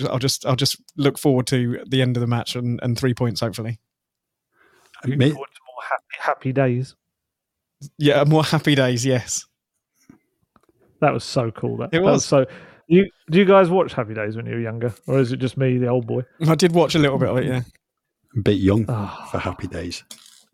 [0.10, 3.14] I'll just I'll just look forward to the end of the match and, and three
[3.14, 3.80] points hopefully.
[5.06, 6.96] Looking forward to more happy happy days.
[7.98, 9.06] Yeah, more happy days.
[9.06, 9.46] Yes,
[11.00, 11.78] that was so cool.
[11.78, 12.46] That it was, was so.
[12.88, 15.56] You do you guys watch Happy Days when you were younger, or is it just
[15.56, 16.24] me, the old boy?
[16.46, 17.46] I did watch a little bit of it.
[17.46, 17.62] Yeah,
[18.36, 19.28] a bit young oh.
[19.32, 20.04] for Happy Days.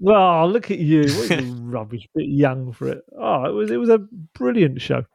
[0.05, 1.03] Oh, look at you!
[1.03, 3.03] What rubbish, bit young for it.
[3.17, 3.99] Oh, it was it was a
[4.33, 5.05] brilliant show.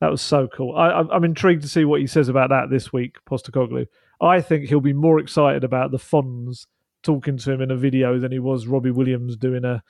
[0.00, 0.76] That was so cool.
[0.76, 3.86] I, am intrigued to see what he says about that this week, Postecoglou.
[4.20, 6.66] I think he'll be more excited about the Fonz
[7.02, 9.82] talking to him in a video than he was Robbie Williams doing a,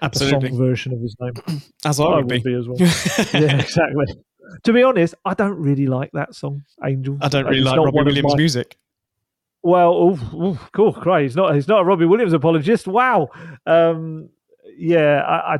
[0.00, 1.60] a song version of his name.
[1.84, 2.38] As I, I would be.
[2.38, 2.54] be.
[2.54, 2.78] as well.
[2.78, 4.06] yeah, exactly.
[4.64, 7.18] To be honest, I don't really like that song, Angel.
[7.20, 8.36] I don't really like Robbie Williams' my...
[8.36, 8.78] music.
[9.62, 10.18] Well,
[10.72, 11.24] cool, great.
[11.24, 11.54] He's not.
[11.54, 12.86] He's not a Robbie Williams apologist.
[12.86, 13.28] Wow.
[13.66, 14.30] Um,
[14.76, 15.58] yeah, I,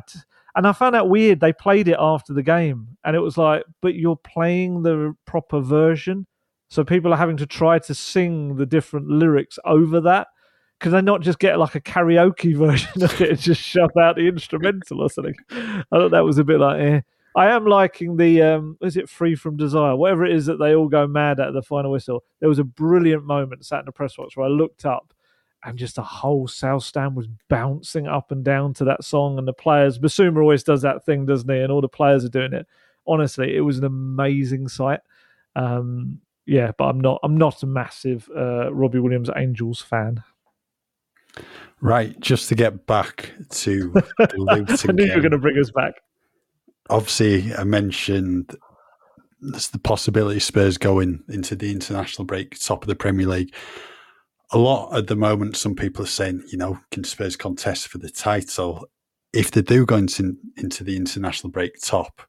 [0.55, 1.39] and I found that weird.
[1.39, 5.59] They played it after the game, and it was like, but you're playing the proper
[5.61, 6.25] version,
[6.69, 10.27] so people are having to try to sing the different lyrics over that.
[10.79, 14.15] Could they not just get like a karaoke version of it and just shove out
[14.15, 15.35] the instrumental or something?
[15.51, 17.01] I thought that was a bit like, eh.
[17.35, 20.75] I am liking the um, is it Freed from Desire, whatever it is that they
[20.75, 22.23] all go mad at the final whistle.
[22.39, 25.13] There was a brilliant moment sat in the press box where I looked up
[25.63, 29.47] and just the whole South Stand was bouncing up and down to that song, and
[29.47, 29.99] the players.
[29.99, 31.59] Bissouma always does that thing, doesn't he?
[31.59, 32.67] And all the players are doing it.
[33.05, 35.01] Honestly, it was an amazing sight.
[35.55, 37.19] Um, yeah, but I'm not.
[37.23, 40.23] I'm not a massive uh, Robbie Williams Angels fan.
[41.79, 45.07] Right, just to get back to the Luton I knew game.
[45.07, 45.93] you were going to bring us back.
[46.89, 48.55] Obviously, I mentioned
[49.41, 53.53] there's the possibility Spurs going into the international break, top of the Premier League.
[54.51, 57.97] A lot at the moment, some people are saying, you know, can Spurs contest for
[57.97, 58.85] the title?
[59.33, 62.21] If they do go into, into the international break top,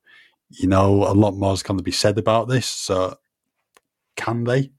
[0.49, 2.67] you know, a lot more is going to be said about this.
[2.67, 3.17] So,
[4.17, 4.71] can they?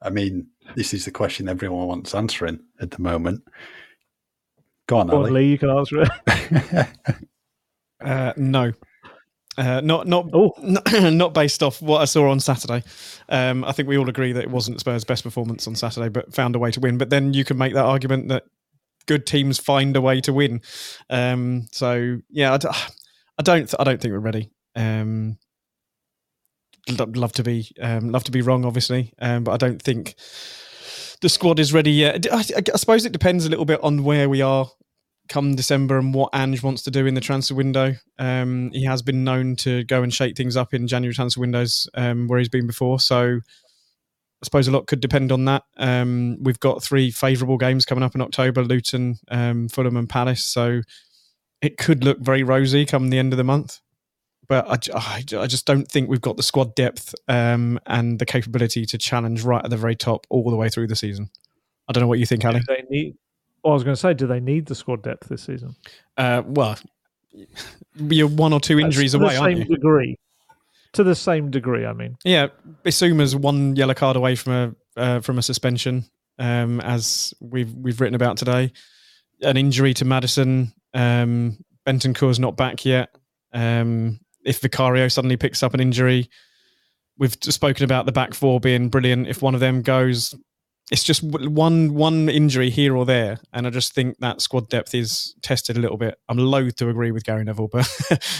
[0.00, 3.42] I mean, this is the question everyone wants answering at the moment.
[4.88, 5.30] Go on, Go on, Ali.
[5.32, 6.88] Lee, you can answer it.
[7.98, 8.72] Uh, no.
[9.58, 10.26] Uh, not not,
[10.62, 12.82] not not based off what I saw on Saturday.
[13.28, 16.34] Um, I think we all agree that it wasn't Spurs' best performance on Saturday, but
[16.34, 16.98] found a way to win.
[16.98, 18.44] But then you can make that argument that
[19.06, 20.60] good teams find a way to win.
[21.08, 22.68] Um, so yeah, I, d-
[23.38, 24.50] I don't I don't think we're ready.
[24.74, 25.38] Um,
[26.98, 30.16] lo- love to be um, love to be wrong, obviously, um, but I don't think
[31.22, 32.26] the squad is ready yet.
[32.32, 32.44] I-
[32.74, 34.70] I suppose it depends a little bit on where we are
[35.28, 37.94] come December and what Ange wants to do in the transfer window.
[38.18, 41.88] Um, he has been known to go and shake things up in January transfer windows
[41.94, 43.00] um, where he's been before.
[43.00, 43.40] So
[44.42, 45.64] I suppose a lot could depend on that.
[45.76, 50.44] Um, we've got three favourable games coming up in October: Luton, um, Fulham, and Palace.
[50.44, 50.82] So
[51.62, 53.80] it could look very rosy come the end of the month.
[54.48, 58.86] But I, I just don't think we've got the squad depth um, and the capability
[58.86, 61.30] to challenge right at the very top all the way through the season.
[61.88, 62.60] I don't know what you think, Ali.
[62.68, 63.16] they need?
[63.70, 65.74] I was going to say, do they need the squad depth this season?
[66.16, 66.78] Uh, well,
[67.96, 70.18] you're one or two injuries away, the same degree.
[70.92, 72.16] To the same degree, I mean.
[72.24, 72.48] Yeah,
[72.82, 76.06] Bissouma's one yellow card away from a uh, from a suspension,
[76.38, 78.72] um, as we've we've written about today.
[79.42, 80.72] An injury to Maddison.
[80.94, 83.14] Um, Bentancur's not back yet.
[83.52, 86.30] Um, if Vicario suddenly picks up an injury,
[87.18, 89.28] we've spoken about the back four being brilliant.
[89.28, 90.34] If one of them goes,
[90.92, 94.94] it's just one one injury here or there, and I just think that squad depth
[94.94, 96.18] is tested a little bit.
[96.28, 97.88] I'm loath to agree with Gary Neville, but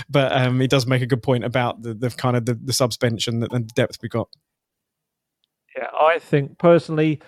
[0.08, 2.72] but um, he does make a good point about the, the kind of the, the
[2.72, 4.28] subs bench and the, depth we got.
[5.76, 7.20] Yeah, I think personally,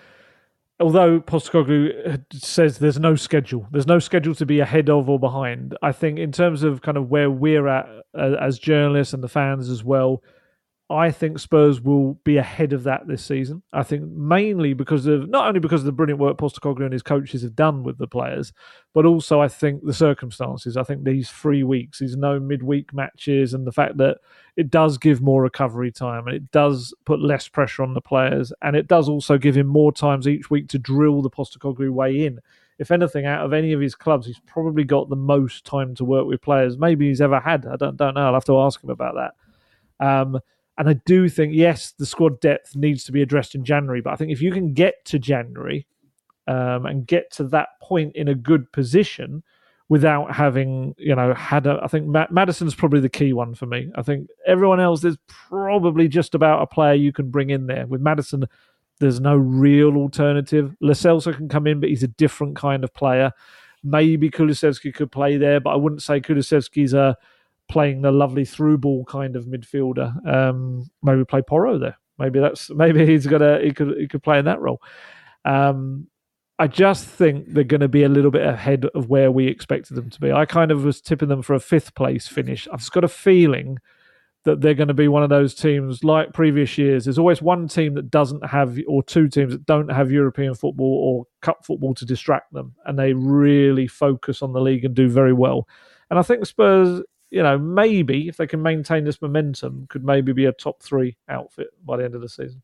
[0.78, 5.76] although Postecoglou says there's no schedule, there's no schedule to be ahead of or behind.
[5.82, 9.28] I think in terms of kind of where we're at uh, as journalists and the
[9.28, 10.22] fans as well,
[10.90, 13.62] I think Spurs will be ahead of that this season.
[13.74, 17.02] I think mainly because of not only because of the brilliant work Postecoglou and his
[17.02, 18.54] coaches have done with the players,
[18.94, 20.78] but also I think the circumstances.
[20.78, 24.18] I think these three weeks, these no midweek matches, and the fact that
[24.56, 28.50] it does give more recovery time and it does put less pressure on the players,
[28.62, 32.24] and it does also give him more times each week to drill the Postecoglou way
[32.24, 32.40] in.
[32.78, 36.04] If anything, out of any of his clubs, he's probably got the most time to
[36.04, 36.78] work with players.
[36.78, 37.66] Maybe he's ever had.
[37.66, 38.26] I don't don't know.
[38.26, 39.34] I'll have to ask him about that.
[40.06, 40.40] Um,
[40.78, 44.00] and I do think, yes, the squad depth needs to be addressed in January.
[44.00, 45.86] But I think if you can get to January
[46.46, 49.42] um, and get to that point in a good position
[49.88, 53.66] without having, you know, had a, I think Ma- Maddison's probably the key one for
[53.66, 53.90] me.
[53.96, 57.86] I think everyone else, there's probably just about a player you can bring in there.
[57.86, 58.44] With Madison,
[59.00, 60.76] there's no real alternative.
[60.80, 63.32] Lo Celso can come in, but he's a different kind of player.
[63.82, 67.16] Maybe Kulusevski could play there, but I wouldn't say Kulusevski's a
[67.68, 70.26] playing the lovely through ball kind of midfielder.
[70.26, 71.98] Um, maybe play Porro there.
[72.18, 74.82] Maybe that's maybe he's gonna he could he could play in that role.
[75.44, 76.08] Um,
[76.60, 79.94] I just think they're going to be a little bit ahead of where we expected
[79.94, 80.32] them to be.
[80.32, 82.66] I kind of was tipping them for a fifth place finish.
[82.72, 83.78] I've just got a feeling
[84.44, 87.04] that they're going to be one of those teams like previous years.
[87.04, 90.86] There's always one team that doesn't have, or two teams that don't have European football
[90.86, 95.08] or cup football to distract them, and they really focus on the league and do
[95.08, 95.68] very well.
[96.10, 100.32] And I think Spurs, you know, maybe if they can maintain this momentum, could maybe
[100.32, 102.62] be a top three outfit by the end of the season.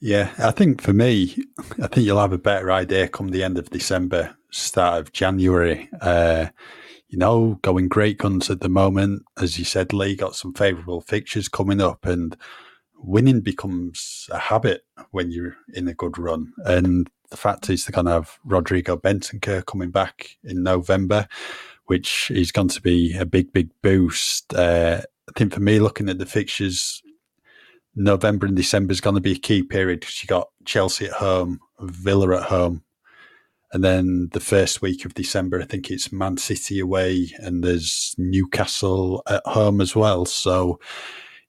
[0.00, 1.36] Yeah, I think for me,
[1.82, 5.88] I think you'll have a better idea come the end of December, start of January.
[6.00, 6.46] Uh,
[7.08, 9.22] you know, going great guns at the moment.
[9.40, 12.36] As you said, Lee got some favourable fixtures coming up, and
[12.96, 16.52] winning becomes a habit when you're in a good run.
[16.64, 21.28] And the fact is, they're going to have Rodrigo Bentancur coming back in November,
[21.86, 24.54] which is going to be a big, big boost.
[24.54, 27.02] Uh, I think for me, looking at the fixtures,
[27.94, 31.12] November and December is going to be a key period because you got Chelsea at
[31.12, 32.82] home, Villa at home,
[33.72, 38.14] and then the first week of December, I think it's Man City away, and there's
[38.18, 40.24] Newcastle at home as well.
[40.24, 40.78] So,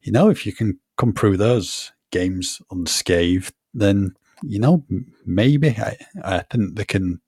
[0.01, 4.85] you know, if you can come through those games unscathed, then you know,
[5.25, 7.21] maybe I, I think they can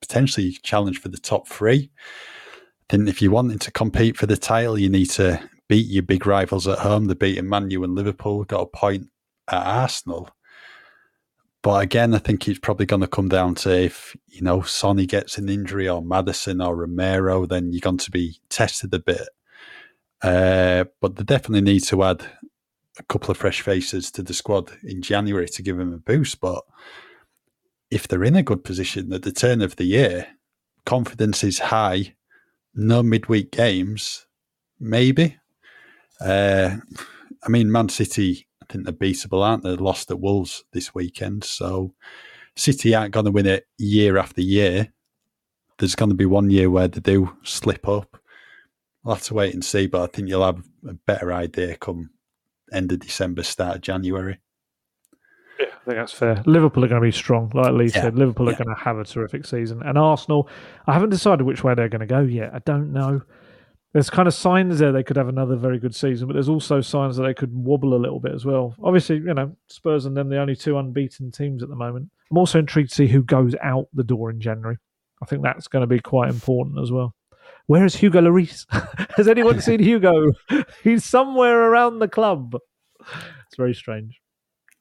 [0.00, 1.90] potentially challenge for the top three.
[2.88, 6.26] Think if you wanted to compete for the title, you need to beat your big
[6.26, 7.06] rivals at home.
[7.06, 9.08] They beat Man U and Liverpool, got a point
[9.48, 10.30] at Arsenal.
[11.62, 15.04] But again, I think it's probably going to come down to if, you know, Sonny
[15.04, 19.28] gets an injury or Maddison or Romero, then you're going to be tested a bit.
[20.22, 22.24] Uh, but they definitely need to add
[22.98, 26.40] a couple of fresh faces to the squad in January to give them a boost.
[26.40, 26.62] But
[27.90, 30.28] if they're in a good position at the turn of the year,
[30.84, 32.14] confidence is high,
[32.76, 34.26] no midweek games,
[34.78, 35.36] maybe.
[36.20, 36.76] Uh,
[37.42, 39.70] I mean, Man City, I think they're beatable, aren't they?
[39.70, 41.44] lost at Wolves this weekend.
[41.44, 41.94] So
[42.54, 44.92] City aren't going to win it year after year.
[45.78, 48.18] There's going to be one year where they do slip up.
[49.02, 52.10] We'll have to wait and see, but I think you'll have a better idea come
[52.72, 54.38] end of December, start of January.
[55.86, 56.42] I think that's fair.
[56.46, 58.18] Liverpool are going to be strong, like Lee yeah, said.
[58.18, 58.54] Liverpool yeah.
[58.54, 60.48] are going to have a terrific season, and Arsenal.
[60.88, 62.52] I haven't decided which way they're going to go yet.
[62.52, 63.22] I don't know.
[63.92, 66.80] There's kind of signs there they could have another very good season, but there's also
[66.80, 68.74] signs that they could wobble a little bit as well.
[68.82, 72.10] Obviously, you know, Spurs and them the only two unbeaten teams at the moment.
[72.32, 74.78] I'm also intrigued to see who goes out the door in January.
[75.22, 77.14] I think that's going to be quite important as well.
[77.66, 78.66] Where is Hugo Lloris?
[79.16, 80.32] Has anyone seen Hugo?
[80.82, 82.56] He's somewhere around the club.
[83.00, 84.20] It's very strange.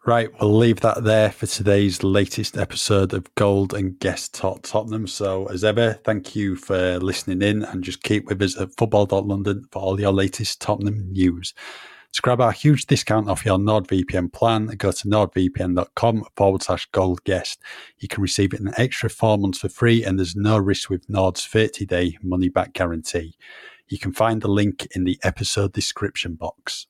[0.07, 5.07] Right, we'll leave that there for today's latest episode of Gold and Guest Talk Tottenham.
[5.07, 9.65] So, as ever, thank you for listening in and just keep with us at football.london
[9.71, 11.55] for all your latest Tottenham news.
[12.13, 17.23] To grab our huge discount off your NordVPN plan, go to nordvpn.com forward slash gold
[17.23, 17.63] guest.
[17.97, 21.09] You can receive it an extra four months for free, and there's no risk with
[21.09, 23.35] Nord's 30 day money back guarantee.
[23.87, 26.85] You can find the link in the episode description box.